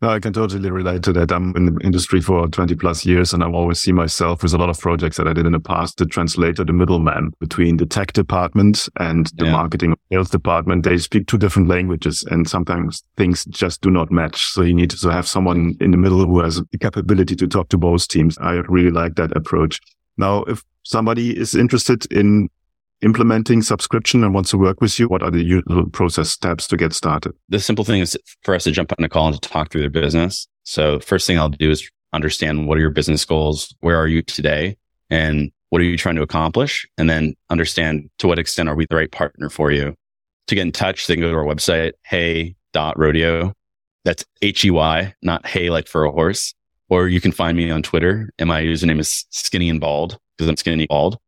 No, 0.03 0.09
I 0.09 0.19
can 0.19 0.33
totally 0.33 0.69
relate 0.69 1.05
to 1.05 1.13
that. 1.13 1.31
I'm 1.31 1.55
in 1.55 1.67
the 1.67 1.81
industry 1.85 2.21
for 2.21 2.49
20 2.49 2.75
plus 2.75 3.07
years 3.07 3.33
and 3.33 3.45
I 3.45 3.47
always 3.47 3.79
see 3.79 3.93
myself 3.93 4.43
with 4.43 4.53
a 4.53 4.59
lot 4.59 4.69
of 4.69 4.81
projects 4.81 5.17
that 5.17 5.29
I 5.29 5.33
did 5.33 5.47
in 5.47 5.53
the 5.53 5.61
past, 5.61 5.99
the 5.99 6.07
translator, 6.07 6.65
the 6.65 6.73
middleman 6.73 7.31
between 7.39 7.77
the 7.77 7.87
tech 7.87 8.13
department 8.13 8.89
and 8.99 9.27
the 9.37 9.45
yeah. 9.45 9.53
marketing 9.53 9.95
sales 10.13 10.29
department. 10.29 10.83
They 10.83 10.99
speak 10.99 11.29
two 11.29 11.39
different 11.39 11.69
languages 11.69 12.27
and 12.29 12.51
sometimes 12.51 13.05
things 13.17 13.45
just 13.45 13.81
do 13.81 13.93
not 13.93 14.11
match. 14.11 14.47
So 14.47 14.63
you 14.63 14.75
need 14.75 14.91
to 14.91 15.09
have 15.09 15.29
someone 15.29 15.77
in 15.81 15.93
the 15.93 15.97
middle 15.97 16.27
who 16.27 16.41
has 16.41 16.61
the 16.73 16.79
capability 16.79 17.37
to 17.37 17.47
talk 17.47 17.69
to 17.69 17.79
both 17.79 18.09
teams. 18.09 18.37
I 18.39 18.55
really 18.69 18.91
like 18.91 19.15
that 19.15 19.37
approach. 19.37 19.79
Now, 20.17 20.43
if 20.45 20.65
somebody 20.83 21.39
is 21.39 21.55
interested 21.55 22.11
in 22.13 22.49
implementing 23.03 23.63
subscription 23.63 24.25
and 24.25 24.33
wants 24.33 24.51
to 24.51 24.59
work 24.59 24.81
with 24.81 24.99
you, 24.99 25.09
what 25.09 25.23
are 25.23 25.31
the 25.31 25.43
usual 25.43 25.87
process 25.91 26.31
steps 26.31 26.67
to 26.69 26.77
get 26.77 26.93
started? 26.93 27.33
The 27.49 27.61
simple 27.61 27.85
thing 27.85 28.01
is 28.01 28.17
for 28.43 28.55
us 28.55 28.65
to 28.65 28.73
jump 28.73 28.93
on 28.97 29.05
a 29.05 29.09
call 29.09 29.27
and 29.29 29.41
to 29.41 29.49
talk 29.49 29.71
through 29.71 29.83
their 29.83 29.91
business. 29.91 30.47
So 30.65 31.01
first 31.01 31.27
thing 31.27 31.39
I'll 31.39 31.49
do 31.49 31.71
is 31.71 31.89
understand 32.13 32.67
what 32.67 32.79
are 32.79 32.81
your 32.81 32.91
business 32.91 33.25
goals? 33.25 33.75
Where 33.81 33.97
are 33.97 34.09
you 34.09 34.23
today? 34.23 34.77
And 35.11 35.51
what 35.71 35.81
are 35.81 35.85
you 35.85 35.97
trying 35.97 36.17
to 36.17 36.23
accomplish? 36.23 36.87
And 36.97 37.11
then 37.11 37.35
understand 37.51 38.09
to 38.19 38.29
what 38.29 38.39
extent 38.39 38.69
are 38.69 38.75
we 38.75 38.87
the 38.87 38.97
right 38.97 39.11
partner 39.11 39.51
for 39.51 39.73
you? 39.73 39.95
To 40.49 40.55
get 40.55 40.63
in 40.63 40.73
touch, 40.73 41.07
they 41.07 41.15
can 41.15 41.23
go 41.23 41.31
to 41.31 41.37
our 41.37 41.45
website, 41.45 41.93
hey.rodeo. 42.05 43.55
That's 44.05 44.25
H-E-Y, 44.43 45.15
not 45.23 45.47
hey 45.47 45.71
like 45.71 45.87
for 45.87 46.05
a 46.05 46.11
horse. 46.11 46.55
Or 46.89 47.09
you 47.09 47.21
can 47.21 47.33
find 47.33 47.57
me 47.57 47.71
on 47.71 47.83
Twitter 47.83 48.31
and 48.39 48.49
my 48.49 48.61
username 48.61 49.01
is 49.01 49.25
skinny 49.31 49.71
and 49.71 49.81
bald 49.81 50.19
because 50.37 50.49
I'm 50.49 50.57
skinny 50.57 50.83
and 50.83 50.89
bald. 50.89 51.19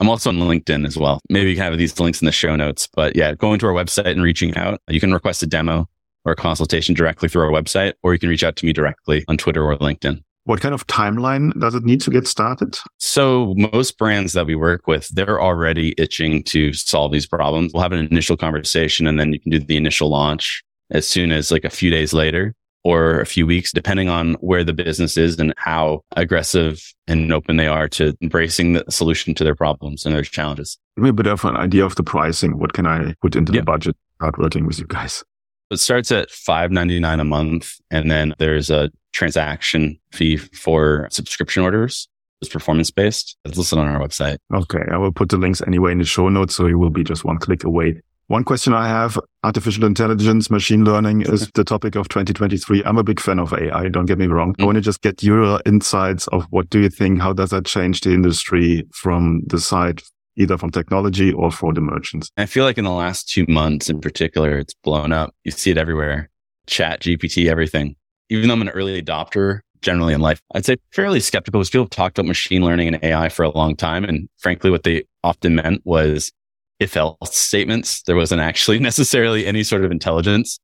I'm 0.00 0.08
also 0.08 0.30
on 0.30 0.36
LinkedIn 0.36 0.86
as 0.86 0.96
well. 0.96 1.20
Maybe 1.30 1.50
you 1.50 1.56
can 1.56 1.64
have 1.64 1.78
these 1.78 1.98
links 1.98 2.20
in 2.20 2.26
the 2.26 2.32
show 2.32 2.54
notes. 2.56 2.88
But 2.94 3.16
yeah, 3.16 3.34
going 3.34 3.58
to 3.60 3.66
our 3.66 3.72
website 3.72 4.10
and 4.10 4.22
reaching 4.22 4.56
out, 4.56 4.80
you 4.88 5.00
can 5.00 5.12
request 5.12 5.42
a 5.42 5.46
demo 5.46 5.88
or 6.24 6.32
a 6.32 6.36
consultation 6.36 6.94
directly 6.94 7.28
through 7.28 7.42
our 7.42 7.50
website, 7.50 7.94
or 8.02 8.12
you 8.12 8.18
can 8.18 8.28
reach 8.28 8.44
out 8.44 8.56
to 8.56 8.66
me 8.66 8.72
directly 8.72 9.24
on 9.28 9.36
Twitter 9.36 9.64
or 9.64 9.76
LinkedIn. 9.78 10.22
What 10.44 10.60
kind 10.60 10.74
of 10.74 10.86
timeline 10.86 11.58
does 11.60 11.74
it 11.74 11.84
need 11.84 12.00
to 12.02 12.10
get 12.10 12.28
started? 12.28 12.78
So 12.98 13.54
most 13.56 13.98
brands 13.98 14.32
that 14.34 14.46
we 14.46 14.54
work 14.54 14.86
with, 14.86 15.08
they're 15.08 15.40
already 15.40 15.94
itching 15.98 16.44
to 16.44 16.72
solve 16.72 17.10
these 17.10 17.26
problems. 17.26 17.72
We'll 17.72 17.82
have 17.82 17.92
an 17.92 18.06
initial 18.06 18.36
conversation 18.36 19.06
and 19.06 19.18
then 19.18 19.32
you 19.32 19.40
can 19.40 19.50
do 19.50 19.58
the 19.58 19.76
initial 19.76 20.08
launch 20.08 20.62
as 20.90 21.08
soon 21.08 21.32
as 21.32 21.50
like 21.50 21.64
a 21.64 21.70
few 21.70 21.90
days 21.90 22.12
later 22.12 22.54
or 22.86 23.20
a 23.20 23.26
few 23.26 23.46
weeks, 23.46 23.72
depending 23.72 24.08
on 24.08 24.34
where 24.34 24.62
the 24.62 24.72
business 24.72 25.16
is 25.16 25.40
and 25.40 25.52
how 25.56 26.04
aggressive 26.16 26.94
and 27.08 27.32
open 27.32 27.56
they 27.56 27.66
are 27.66 27.88
to 27.88 28.14
embracing 28.22 28.74
the 28.74 28.84
solution 28.88 29.34
to 29.34 29.42
their 29.42 29.56
problems 29.56 30.06
and 30.06 30.14
their 30.14 30.22
challenges. 30.22 30.78
Give 30.96 31.02
me 31.02 31.10
a 31.10 31.12
bit 31.12 31.26
of 31.26 31.44
an 31.44 31.56
idea 31.56 31.84
of 31.84 31.96
the 31.96 32.04
pricing. 32.04 32.58
What 32.58 32.74
can 32.74 32.86
I 32.86 33.14
put 33.20 33.34
into 33.34 33.50
the 33.50 33.62
budget? 33.62 33.96
Start 34.20 34.38
working 34.38 34.66
with 34.66 34.78
you 34.78 34.86
guys. 34.86 35.24
It 35.72 35.80
starts 35.80 36.12
at 36.12 36.30
five 36.30 36.70
ninety 36.70 37.00
nine 37.00 37.18
a 37.18 37.24
month, 37.24 37.74
and 37.90 38.08
then 38.08 38.34
there's 38.38 38.70
a 38.70 38.92
transaction 39.12 39.98
fee 40.12 40.36
for 40.36 41.08
subscription 41.10 41.64
orders. 41.64 42.08
It's 42.40 42.52
performance 42.52 42.92
based. 42.92 43.36
It's 43.44 43.58
listed 43.58 43.80
on 43.80 43.88
our 43.88 44.00
website. 44.00 44.38
Okay, 44.54 44.84
I 44.92 44.96
will 44.96 45.10
put 45.10 45.30
the 45.30 45.38
links 45.38 45.60
anyway 45.66 45.90
in 45.90 45.98
the 45.98 46.04
show 46.04 46.28
notes, 46.28 46.54
so 46.54 46.66
you 46.66 46.78
will 46.78 46.90
be 46.90 47.02
just 47.02 47.24
one 47.24 47.38
click 47.38 47.64
away. 47.64 48.00
One 48.28 48.42
question 48.42 48.72
I 48.72 48.88
have, 48.88 49.20
artificial 49.44 49.84
intelligence, 49.84 50.50
machine 50.50 50.82
learning 50.84 51.22
is 51.22 51.48
the 51.54 51.62
topic 51.62 51.94
of 51.94 52.08
2023. 52.08 52.82
I'm 52.84 52.98
a 52.98 53.04
big 53.04 53.20
fan 53.20 53.38
of 53.38 53.52
AI. 53.52 53.88
Don't 53.88 54.06
get 54.06 54.18
me 54.18 54.26
wrong. 54.26 54.52
Mm. 54.54 54.62
I 54.62 54.64
want 54.64 54.74
to 54.76 54.80
just 54.80 55.00
get 55.00 55.22
your 55.22 55.60
insights 55.64 56.26
of 56.28 56.44
what 56.50 56.68
do 56.68 56.80
you 56.80 56.88
think? 56.88 57.20
How 57.20 57.32
does 57.32 57.50
that 57.50 57.66
change 57.66 58.00
the 58.00 58.12
industry 58.12 58.84
from 58.92 59.42
the 59.46 59.60
side, 59.60 60.02
either 60.34 60.58
from 60.58 60.72
technology 60.72 61.32
or 61.32 61.52
for 61.52 61.72
the 61.72 61.80
merchants? 61.80 62.32
I 62.36 62.46
feel 62.46 62.64
like 62.64 62.78
in 62.78 62.84
the 62.84 62.90
last 62.90 63.28
two 63.28 63.46
months 63.48 63.88
in 63.88 64.00
particular, 64.00 64.58
it's 64.58 64.74
blown 64.82 65.12
up. 65.12 65.32
You 65.44 65.52
see 65.52 65.70
it 65.70 65.78
everywhere. 65.78 66.28
Chat, 66.66 67.02
GPT, 67.02 67.48
everything. 67.48 67.94
Even 68.28 68.48
though 68.48 68.54
I'm 68.54 68.62
an 68.62 68.70
early 68.70 69.00
adopter, 69.00 69.60
generally 69.82 70.14
in 70.14 70.20
life, 70.20 70.40
I'd 70.52 70.64
say 70.64 70.78
fairly 70.90 71.20
skeptical 71.20 71.60
because 71.60 71.70
people 71.70 71.84
have 71.84 71.90
talked 71.90 72.18
about 72.18 72.26
machine 72.26 72.64
learning 72.64 72.88
and 72.88 73.04
AI 73.04 73.28
for 73.28 73.44
a 73.44 73.50
long 73.50 73.76
time. 73.76 74.02
And 74.02 74.28
frankly, 74.38 74.72
what 74.72 74.82
they 74.82 75.04
often 75.22 75.54
meant 75.54 75.82
was 75.84 76.32
if 76.80 76.96
else 76.96 77.36
statements. 77.36 78.02
There 78.02 78.16
wasn't 78.16 78.40
actually 78.40 78.78
necessarily 78.90 79.46
any 79.46 79.62
sort 79.62 79.84
of 79.84 79.90
intelligence, 79.90 80.58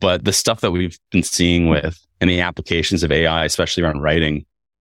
but 0.00 0.24
the 0.24 0.32
stuff 0.32 0.60
that 0.60 0.72
we've 0.72 0.98
been 1.10 1.22
seeing 1.22 1.68
with 1.68 1.98
and 2.20 2.30
the 2.30 2.40
applications 2.40 3.02
of 3.02 3.12
AI, 3.12 3.44
especially 3.44 3.82
around 3.82 4.00
writing 4.00 4.44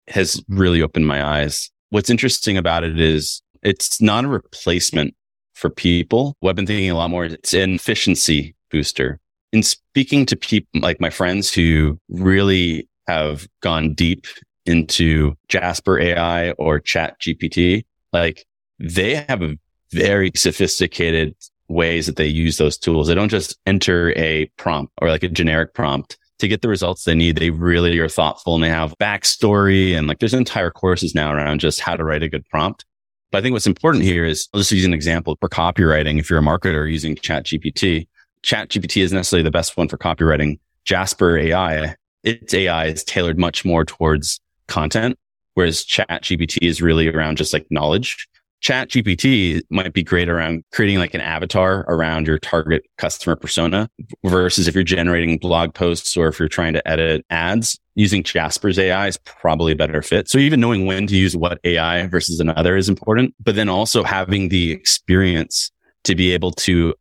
has 0.08 0.42
really 0.48 0.82
opened 0.82 1.06
my 1.06 1.24
eyes. 1.24 1.70
What's 1.90 2.10
interesting 2.10 2.56
about 2.56 2.84
it 2.84 3.00
is 3.00 3.42
it's 3.62 4.00
not 4.00 4.24
a 4.24 4.28
replacement 4.28 5.14
for 5.54 5.70
people. 5.70 6.36
What 6.40 6.50
I've 6.50 6.56
been 6.56 6.66
thinking 6.66 6.90
a 6.90 6.96
lot 6.96 7.10
more, 7.10 7.24
it's 7.24 7.54
an 7.54 7.74
efficiency 7.74 8.54
booster. 8.70 9.18
In 9.52 9.62
speaking 9.62 10.26
to 10.26 10.36
people 10.36 10.80
like 10.80 11.00
my 11.00 11.10
friends 11.10 11.52
who 11.52 11.98
really 12.08 12.88
have 13.06 13.46
gone 13.60 13.94
deep 13.94 14.26
into 14.66 15.34
Jasper 15.48 15.98
AI 15.98 16.50
or 16.52 16.80
Chat 16.80 17.20
GPT, 17.20 17.84
like 18.12 18.44
they 18.78 19.14
have 19.14 19.42
a 19.42 19.56
very 19.94 20.32
sophisticated 20.34 21.34
ways 21.68 22.06
that 22.06 22.16
they 22.16 22.26
use 22.26 22.58
those 22.58 22.76
tools. 22.76 23.08
They 23.08 23.14
don't 23.14 23.30
just 23.30 23.58
enter 23.66 24.12
a 24.16 24.46
prompt 24.56 24.92
or 25.00 25.08
like 25.08 25.22
a 25.22 25.28
generic 25.28 25.74
prompt 25.74 26.18
to 26.38 26.48
get 26.48 26.62
the 26.62 26.68
results 26.68 27.04
they 27.04 27.14
need. 27.14 27.36
They 27.36 27.50
really 27.50 27.98
are 27.98 28.08
thoughtful 28.08 28.54
and 28.54 28.64
they 28.64 28.68
have 28.68 28.94
backstory 29.00 29.96
and 29.96 30.06
like 30.06 30.18
there's 30.18 30.34
entire 30.34 30.70
courses 30.70 31.14
now 31.14 31.32
around 31.32 31.60
just 31.60 31.80
how 31.80 31.96
to 31.96 32.04
write 32.04 32.22
a 32.22 32.28
good 32.28 32.46
prompt. 32.48 32.84
But 33.30 33.38
I 33.38 33.42
think 33.42 33.52
what's 33.52 33.66
important 33.66 34.04
here 34.04 34.24
is 34.24 34.48
I'll 34.52 34.60
just 34.60 34.72
use 34.72 34.84
an 34.84 34.94
example 34.94 35.36
for 35.40 35.48
copywriting. 35.48 36.18
If 36.18 36.30
you're 36.30 36.38
a 36.38 36.42
marketer 36.42 36.90
using 36.90 37.16
chat 37.16 37.46
GPT, 37.46 38.06
chat 38.42 38.68
GPT 38.68 39.02
is 39.02 39.12
necessarily 39.12 39.42
the 39.42 39.50
best 39.50 39.76
one 39.76 39.88
for 39.88 39.98
copywriting. 39.98 40.58
Jasper 40.84 41.38
AI, 41.38 41.96
its 42.22 42.52
AI 42.52 42.86
is 42.86 43.02
tailored 43.04 43.38
much 43.38 43.64
more 43.64 43.84
towards 43.84 44.38
content, 44.66 45.18
whereas 45.54 45.84
chat 45.84 46.08
GPT 46.10 46.58
is 46.62 46.82
really 46.82 47.08
around 47.08 47.36
just 47.36 47.52
like 47.52 47.66
knowledge. 47.70 48.28
Chat 48.64 48.88
GPT 48.88 49.60
might 49.68 49.92
be 49.92 50.02
great 50.02 50.30
around 50.30 50.64
creating 50.72 50.98
like 50.98 51.12
an 51.12 51.20
avatar 51.20 51.84
around 51.86 52.26
your 52.26 52.38
target 52.38 52.82
customer 52.96 53.36
persona 53.36 53.90
versus 54.24 54.66
if 54.66 54.74
you're 54.74 54.82
generating 54.82 55.36
blog 55.36 55.74
posts 55.74 56.16
or 56.16 56.28
if 56.28 56.38
you're 56.38 56.48
trying 56.48 56.72
to 56.72 56.88
edit 56.88 57.26
ads 57.28 57.78
using 57.94 58.22
Jasper's 58.22 58.78
AI 58.78 59.06
is 59.06 59.18
probably 59.18 59.72
a 59.72 59.76
better 59.76 60.00
fit. 60.00 60.30
So 60.30 60.38
even 60.38 60.60
knowing 60.60 60.86
when 60.86 61.06
to 61.08 61.14
use 61.14 61.36
what 61.36 61.60
AI 61.64 62.06
versus 62.06 62.40
another 62.40 62.74
is 62.74 62.88
important, 62.88 63.34
but 63.38 63.54
then 63.54 63.68
also 63.68 64.02
having 64.02 64.48
the 64.48 64.72
experience 64.72 65.70
to 66.04 66.14
be 66.14 66.32
able 66.32 66.52
to 66.52 66.94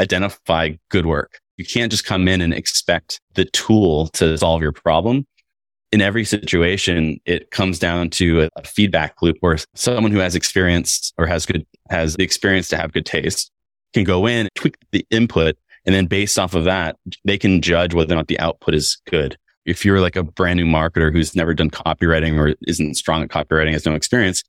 identify 0.00 0.70
good 0.88 1.06
work. 1.06 1.38
You 1.58 1.64
can't 1.64 1.92
just 1.92 2.04
come 2.04 2.26
in 2.26 2.40
and 2.40 2.52
expect 2.52 3.20
the 3.34 3.44
tool 3.44 4.08
to 4.08 4.36
solve 4.36 4.62
your 4.62 4.72
problem 4.72 5.28
in 5.94 6.02
every 6.02 6.24
situation, 6.24 7.20
it 7.24 7.52
comes 7.52 7.78
down 7.78 8.10
to 8.10 8.48
a, 8.56 8.62
feedback 8.64 9.22
loop 9.22 9.36
where 9.38 9.56
someone 9.76 10.10
who 10.10 10.18
has 10.18 10.34
experience 10.34 11.12
or 11.18 11.24
has 11.24 11.46
good, 11.46 11.64
has 11.88 12.16
the 12.16 12.24
experience 12.24 12.66
to 12.66 12.76
have 12.76 12.92
good 12.92 13.06
taste 13.06 13.52
can 13.92 14.02
go 14.02 14.26
in, 14.26 14.48
tweak 14.56 14.76
the 14.90 15.06
input. 15.10 15.56
And 15.86 15.94
then 15.94 16.06
based 16.06 16.36
off 16.36 16.54
of 16.54 16.64
that, 16.64 16.96
they 17.24 17.38
can 17.38 17.62
judge 17.62 17.94
whether 17.94 18.12
or 18.12 18.16
not 18.16 18.26
the 18.26 18.40
output 18.40 18.74
is 18.74 19.00
good. 19.08 19.38
If 19.66 19.84
you're 19.84 20.00
like 20.00 20.16
a 20.16 20.24
brand 20.24 20.56
new 20.56 20.66
marketer 20.66 21.12
who's 21.12 21.36
never 21.36 21.54
done 21.54 21.70
copywriting 21.70 22.36
or 22.40 22.56
isn't 22.66 22.96
strong 22.96 23.22
at 23.22 23.28
copywriting, 23.28 23.72
has 23.72 23.86
no 23.86 23.94
experience, 23.94 24.42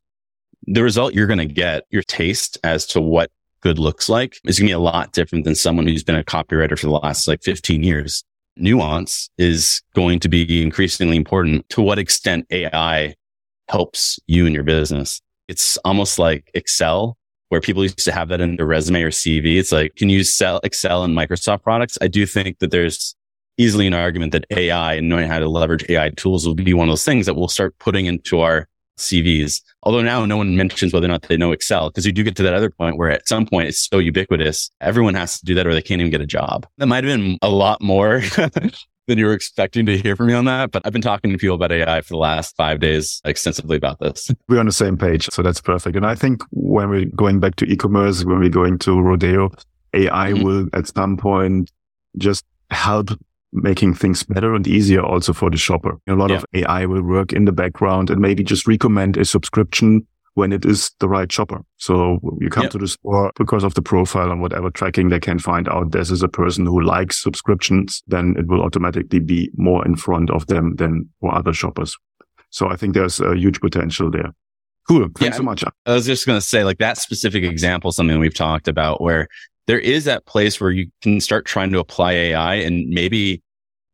the 0.66 0.82
result 0.82 1.14
you're 1.14 1.28
going 1.28 1.38
to 1.38 1.46
get, 1.46 1.84
your 1.92 2.02
taste 2.02 2.58
as 2.64 2.88
to 2.88 3.00
what 3.00 3.30
good 3.62 3.78
looks 3.78 4.10
like 4.10 4.40
is 4.46 4.58
going 4.58 4.68
to 4.68 4.72
be 4.72 4.74
a 4.74 4.80
lot 4.80 5.12
different 5.12 5.46
than 5.46 5.54
someone 5.54 5.86
who's 5.86 6.04
been 6.04 6.16
a 6.16 6.24
copywriter 6.24 6.78
for 6.80 6.88
the 6.88 6.94
last 6.94 7.28
like 7.28 7.44
15 7.44 7.84
years 7.84 8.24
nuance 8.58 9.30
is 9.38 9.82
going 9.94 10.20
to 10.20 10.30
be 10.30 10.62
increasingly 10.62 11.18
important. 11.18 11.68
To 11.70 11.82
what 11.82 12.00
extent 12.00 12.46
AI 12.52 13.15
helps 13.70 14.20
you 14.28 14.46
in 14.46 14.54
your 14.54 14.63
business? 14.63 15.22
It's 15.48 15.78
almost 15.78 16.18
like 16.18 16.50
Excel, 16.54 17.18
where 17.50 17.62
people 17.62 17.84
used 17.84 18.04
to 18.06 18.12
have 18.12 18.30
that 18.30 18.41
in 18.41 18.56
their 18.56 18.65
resume 18.65 19.04
or 19.04 19.12
CV. 19.12 19.58
It's 19.58 19.72
like, 19.72 19.96
can 19.96 20.10
you 20.10 20.24
sell 20.24 20.60
Excel 20.63 21.04
and 21.04 21.15
Microsoft 21.15 21.63
products? 21.63 21.98
I 22.02 22.08
do 22.08 22.26
think 22.26 22.60
that 22.60 22.72
there's 22.72 23.15
easily 23.58 23.88
an 23.88 23.94
argument 23.94 24.32
that 24.34 24.46
AI 24.52 24.96
and 24.96 25.08
knowing 25.08 25.30
how 25.30 25.39
to 25.39 25.48
leverage 25.48 25.86
AI 25.89 26.10
tools 26.10 26.46
will 26.46 26.56
be 26.56 26.74
one 26.74 26.88
of 26.88 26.91
those 26.91 27.06
things 27.06 27.26
that 27.26 27.36
we'll 27.36 27.48
start 27.48 27.78
putting 27.80 28.06
into 28.06 28.41
our 28.41 28.68
CVs. 28.98 29.62
Although 29.84 30.02
now 30.02 30.26
no 30.26 30.38
one 30.38 30.56
mentions 30.56 30.94
whether 30.94 31.06
or 31.06 31.10
not 31.10 31.24
they 31.24 31.38
know 31.38 31.52
Excel 31.52 31.90
because 31.90 32.06
you 32.06 32.12
do 32.12 32.24
get 32.24 32.36
to 32.38 32.44
that 32.44 32.54
other 32.54 32.70
point 32.70 32.98
where 32.98 33.12
at 33.12 33.28
some 33.28 33.46
point 33.46 33.68
it's 33.68 33.88
so 33.88 34.00
ubiquitous. 34.00 34.70
Everyone 34.82 35.14
has 35.16 35.40
to 35.40 35.46
do 35.46 35.56
that 35.56 35.68
or 35.68 35.74
they 35.74 35.82
can't 35.82 36.02
even 36.02 36.12
get 36.12 36.22
a 36.22 36.26
job. 36.26 36.68
That 36.78 36.88
might 36.88 37.04
have 37.04 37.18
been 37.18 37.38
a 37.42 37.50
lot 37.50 37.82
more 37.82 38.22
than 39.08 39.18
you 39.18 39.26
were 39.26 39.34
expecting 39.34 39.86
to 39.86 39.98
hear 39.98 40.16
from 40.16 40.28
me 40.28 40.34
on 40.34 40.46
that. 40.46 40.72
But 40.72 40.82
I've 40.86 40.94
been 40.94 41.02
talking 41.02 41.32
to 41.32 41.38
people 41.38 41.56
about 41.56 41.72
AI 41.72 42.02
for 42.02 42.14
the 42.14 42.18
last 42.18 42.56
five 42.56 42.80
days 42.80 43.22
extensively 43.26 43.78
about 43.78 44.00
this. 44.00 44.32
We're 44.48 44.60
on 44.60 44.66
the 44.66 44.72
same 44.72 44.98
page. 44.98 45.30
So 45.32 45.42
that's 45.42 45.62
perfect. 45.62 45.96
And 45.96 46.06
I 46.06 46.16
think 46.16 46.42
when 46.52 46.90
we're 46.90 47.06
going 47.06 47.40
back 47.40 47.56
to 47.58 47.66
e-commerce, 47.66 48.24
when 48.24 48.40
we're 48.40 48.50
going 48.50 48.80
to 48.80 49.00
Rodeo, 49.00 49.52
AI 49.94 50.32
mm-hmm. 50.32 50.44
will 50.44 50.68
at 50.74 50.88
some 50.88 51.18
point 51.18 51.72
just 52.18 52.46
help 52.72 53.10
making 53.56 53.94
things 53.96 54.24
better 54.24 54.54
and 54.54 54.68
easier 54.68 55.02
also 55.02 55.34
for 55.34 55.50
the 55.50 55.58
shopper. 55.58 55.98
A 56.08 56.13
lot 56.13 56.30
yeah. 56.30 56.38
of 56.38 56.46
AI 56.54 56.86
will 56.86 57.04
work 57.04 57.34
in 57.34 57.46
the 57.46 57.52
background 57.52 58.10
and 58.10 58.22
maybe 58.22 58.44
just 58.44 58.68
recommend 58.68 59.18
a 59.18 59.26
subscription 59.26 60.06
when 60.36 60.52
it 60.52 60.65
is 60.65 60.91
the 61.00 61.08
right 61.08 61.32
shopper. 61.32 61.62
So 61.78 62.20
you 62.41 62.50
come 62.50 62.68
to 62.70 62.78
the 62.78 62.89
store 62.89 63.32
because 63.38 63.63
of 63.63 63.74
the 63.74 63.82
profile 63.82 64.32
and 64.32 64.41
whatever 64.41 64.70
tracking 64.70 65.10
they 65.10 65.20
can 65.20 65.39
find 65.39 65.68
out 65.70 65.91
this 65.91 66.12
is 66.12 66.22
a 66.22 66.28
person 66.28 66.65
who 66.65 66.82
likes 66.82 67.22
subscriptions, 67.22 68.04
then 68.08 68.36
it 68.38 68.48
will 68.48 68.62
automatically 68.62 69.20
be 69.20 69.50
more 69.56 69.86
in 69.86 69.96
front 69.96 70.30
of 70.30 70.48
them 70.48 70.76
than 70.76 71.10
for 71.22 71.34
other 71.34 71.54
shoppers. 71.54 71.96
So 72.50 72.70
I 72.70 72.76
think 72.76 72.94
there's 72.94 73.22
a 73.22 73.36
huge 73.36 73.62
potential 73.62 74.12
there. 74.12 74.34
Cool. 74.88 75.08
Thanks 75.18 75.36
yeah, 75.36 75.38
so 75.38 75.44
much. 75.44 75.63
I 75.86 75.94
was 75.94 76.06
just 76.06 76.26
going 76.26 76.38
to 76.38 76.46
say 76.46 76.63
like 76.63 76.78
that 76.78 76.98
specific 76.98 77.44
example, 77.44 77.91
something 77.91 78.20
we've 78.20 78.34
talked 78.34 78.68
about 78.68 79.02
where 79.02 79.28
there 79.68 79.80
is 79.80 80.04
that 80.06 80.26
place 80.26 80.62
where 80.62 80.70
you 80.70 80.88
can 81.02 81.20
start 81.22 81.46
trying 81.46 81.72
to 81.72 81.80
apply 81.80 82.12
AI 82.12 82.56
and 82.56 82.88
maybe 82.89 83.41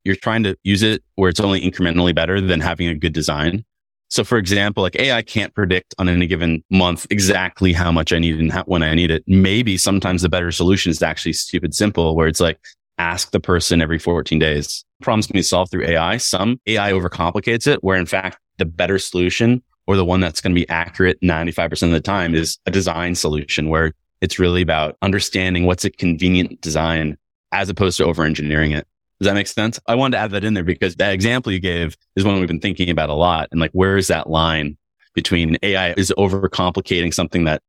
you're 0.03 0.15
trying 0.15 0.43
to 0.43 0.55
use 0.63 0.83
it 0.83 1.03
where 1.15 1.29
it's 1.29 1.39
only 1.39 1.61
incrementally 1.61 2.13
better 2.13 2.41
than 2.41 2.59
having 2.59 2.87
a 2.87 2.95
good 2.95 3.13
design. 3.13 3.65
So 4.09 4.25
for 4.25 4.37
example, 4.37 4.83
like 4.83 4.97
AI 4.97 5.21
can't 5.21 5.53
predict 5.55 5.95
on 5.97 6.09
any 6.09 6.27
given 6.27 6.63
month 6.69 7.07
exactly 7.09 7.71
how 7.71 7.91
much 7.91 8.11
I 8.11 8.19
need 8.19 8.39
and 8.39 8.51
how, 8.51 8.63
when 8.63 8.83
I 8.83 8.93
need 8.93 9.09
it. 9.09 9.23
Maybe 9.25 9.77
sometimes 9.77 10.21
the 10.21 10.29
better 10.29 10.51
solution 10.51 10.89
is 10.89 11.01
actually 11.01 11.33
stupid 11.33 11.73
simple 11.73 12.15
where 12.15 12.27
it's 12.27 12.41
like 12.41 12.59
ask 12.97 13.31
the 13.31 13.39
person 13.39 13.81
every 13.81 13.99
14 13.99 14.37
days. 14.37 14.83
Problems 15.01 15.27
can 15.27 15.33
be 15.33 15.41
solved 15.41 15.71
through 15.71 15.85
AI. 15.85 16.17
Some 16.17 16.59
AI 16.67 16.91
overcomplicates 16.91 17.67
it 17.67 17.83
where 17.83 17.97
in 17.97 18.05
fact 18.05 18.37
the 18.57 18.65
better 18.65 18.99
solution 18.99 19.63
or 19.87 19.95
the 19.95 20.05
one 20.05 20.19
that's 20.19 20.41
going 20.41 20.53
to 20.53 20.59
be 20.59 20.69
accurate 20.69 21.19
95% 21.21 21.83
of 21.83 21.91
the 21.91 22.01
time 22.01 22.35
is 22.35 22.59
a 22.65 22.71
design 22.71 23.15
solution 23.15 23.69
where 23.69 23.93
it's 24.19 24.37
really 24.37 24.61
about 24.61 24.97
understanding 25.01 25.65
what's 25.65 25.85
a 25.85 25.89
convenient 25.89 26.61
design 26.61 27.17
as 27.51 27.69
opposed 27.69 27.97
to 27.97 28.05
over 28.05 28.23
engineering 28.23 28.71
it. 28.71 28.87
Does 29.21 29.27
that 29.27 29.35
make 29.35 29.45
sense? 29.45 29.79
I 29.85 29.93
wanted 29.93 30.17
to 30.17 30.23
add 30.23 30.31
that 30.31 30.43
in 30.43 30.55
there 30.55 30.63
because 30.63 30.95
that 30.95 31.13
example 31.13 31.51
you 31.51 31.59
gave 31.59 31.95
is 32.15 32.23
one 32.25 32.39
we've 32.39 32.47
been 32.47 32.59
thinking 32.59 32.89
about 32.89 33.11
a 33.11 33.13
lot. 33.13 33.49
And 33.51 33.61
like, 33.61 33.69
where 33.71 33.95
is 33.95 34.07
that 34.07 34.27
line 34.27 34.79
between 35.13 35.59
AI 35.61 35.93
is 35.93 36.11
overcomplicating 36.17 37.13
something 37.13 37.43
that 37.43 37.61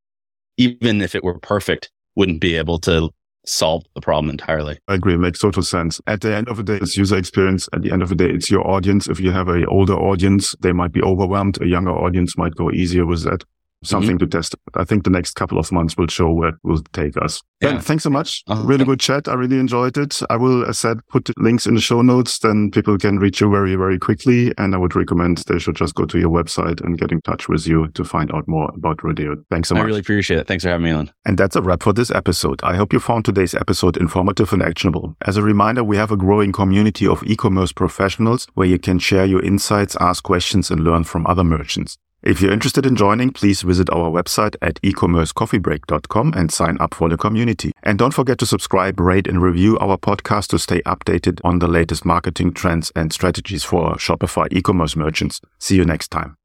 even 0.56 1.02
if 1.02 1.14
it 1.14 1.22
were 1.22 1.38
perfect, 1.38 1.90
wouldn't 2.16 2.40
be 2.40 2.56
able 2.56 2.78
to 2.78 3.10
solve 3.44 3.82
the 3.94 4.00
problem 4.00 4.30
entirely. 4.30 4.78
I 4.88 4.94
agree. 4.94 5.12
It 5.12 5.18
makes 5.18 5.40
total 5.40 5.62
sense. 5.62 6.00
At 6.06 6.22
the 6.22 6.34
end 6.34 6.48
of 6.48 6.56
the 6.56 6.62
day, 6.62 6.76
it's 6.76 6.96
user 6.96 7.18
experience. 7.18 7.68
At 7.74 7.82
the 7.82 7.92
end 7.92 8.00
of 8.00 8.08
the 8.08 8.14
day, 8.14 8.30
it's 8.30 8.50
your 8.50 8.66
audience. 8.66 9.06
If 9.06 9.20
you 9.20 9.30
have 9.32 9.48
an 9.48 9.66
older 9.66 9.94
audience, 9.94 10.54
they 10.60 10.72
might 10.72 10.92
be 10.92 11.02
overwhelmed. 11.02 11.60
A 11.60 11.66
younger 11.66 11.90
audience 11.92 12.38
might 12.38 12.54
go 12.54 12.70
easier 12.70 13.04
with 13.04 13.24
that 13.24 13.44
something 13.82 14.16
mm-hmm. 14.16 14.30
to 14.30 14.38
test. 14.38 14.54
I 14.74 14.84
think 14.84 15.04
the 15.04 15.10
next 15.10 15.34
couple 15.34 15.58
of 15.58 15.70
months 15.72 15.96
will 15.96 16.06
show 16.06 16.32
where 16.32 16.50
it 16.50 16.54
will 16.62 16.82
take 16.92 17.16
us. 17.16 17.42
Yeah. 17.60 17.72
Ben, 17.72 17.80
thanks 17.80 18.02
so 18.02 18.10
much. 18.10 18.42
Uh-huh. 18.48 18.62
Really 18.64 18.84
good 18.84 19.00
chat. 19.00 19.28
I 19.28 19.34
really 19.34 19.58
enjoyed 19.58 19.96
it. 19.96 20.20
I 20.30 20.36
will, 20.36 20.64
as 20.64 20.78
said, 20.78 20.98
put 21.08 21.30
links 21.38 21.66
in 21.66 21.74
the 21.74 21.80
show 21.80 22.02
notes. 22.02 22.38
Then 22.38 22.70
people 22.70 22.98
can 22.98 23.18
reach 23.18 23.40
you 23.40 23.50
very, 23.50 23.76
very 23.76 23.98
quickly. 23.98 24.52
And 24.58 24.74
I 24.74 24.78
would 24.78 24.96
recommend 24.96 25.38
they 25.38 25.58
should 25.58 25.76
just 25.76 25.94
go 25.94 26.04
to 26.06 26.18
your 26.18 26.30
website 26.30 26.80
and 26.84 26.98
get 26.98 27.12
in 27.12 27.20
touch 27.22 27.48
with 27.48 27.66
you 27.66 27.88
to 27.88 28.04
find 28.04 28.32
out 28.32 28.48
more 28.48 28.70
about 28.74 29.02
Rodeo. 29.04 29.36
Thanks 29.50 29.68
so 29.68 29.74
much. 29.74 29.82
I 29.82 29.86
really 29.86 30.00
appreciate 30.00 30.38
it. 30.38 30.46
Thanks 30.46 30.64
for 30.64 30.70
having 30.70 30.84
me 30.84 30.90
on. 30.90 31.12
And 31.24 31.38
that's 31.38 31.54
a 31.54 31.62
wrap 31.62 31.82
for 31.82 31.92
this 31.92 32.10
episode. 32.10 32.60
I 32.64 32.74
hope 32.74 32.92
you 32.92 32.98
found 32.98 33.24
today's 33.24 33.54
episode 33.54 33.96
informative 33.96 34.52
and 34.52 34.62
actionable. 34.62 35.16
As 35.26 35.36
a 35.36 35.42
reminder, 35.42 35.84
we 35.84 35.96
have 35.96 36.10
a 36.10 36.16
growing 36.16 36.52
community 36.52 37.06
of 37.06 37.22
e-commerce 37.24 37.72
professionals 37.72 38.48
where 38.54 38.66
you 38.66 38.78
can 38.78 38.98
share 38.98 39.24
your 39.24 39.42
insights, 39.42 39.96
ask 40.00 40.24
questions, 40.24 40.70
and 40.70 40.82
learn 40.82 41.04
from 41.04 41.26
other 41.26 41.44
merchants. 41.44 41.98
If 42.22 42.40
you're 42.40 42.52
interested 42.52 42.86
in 42.86 42.94
joining, 42.94 43.30
please 43.30 43.62
visit 43.62 43.90
our 43.90 44.08
website 44.08 44.54
at 44.62 44.80
ecommercecoffeebreak.com 44.82 46.34
and 46.36 46.52
sign 46.52 46.76
up 46.78 46.94
for 46.94 47.08
the 47.08 47.16
community. 47.16 47.72
And 47.82 47.98
don't 47.98 48.14
forget 48.14 48.38
to 48.38 48.46
subscribe, 48.46 49.00
rate, 49.00 49.26
and 49.26 49.42
review 49.42 49.76
our 49.78 49.98
podcast 49.98 50.48
to 50.48 50.58
stay 50.60 50.82
updated 50.82 51.40
on 51.42 51.58
the 51.58 51.66
latest 51.66 52.04
marketing 52.04 52.52
trends 52.52 52.92
and 52.94 53.12
strategies 53.12 53.64
for 53.64 53.94
Shopify 53.96 54.46
e-commerce 54.52 54.94
merchants. 54.94 55.40
See 55.58 55.74
you 55.74 55.84
next 55.84 56.12
time. 56.12 56.36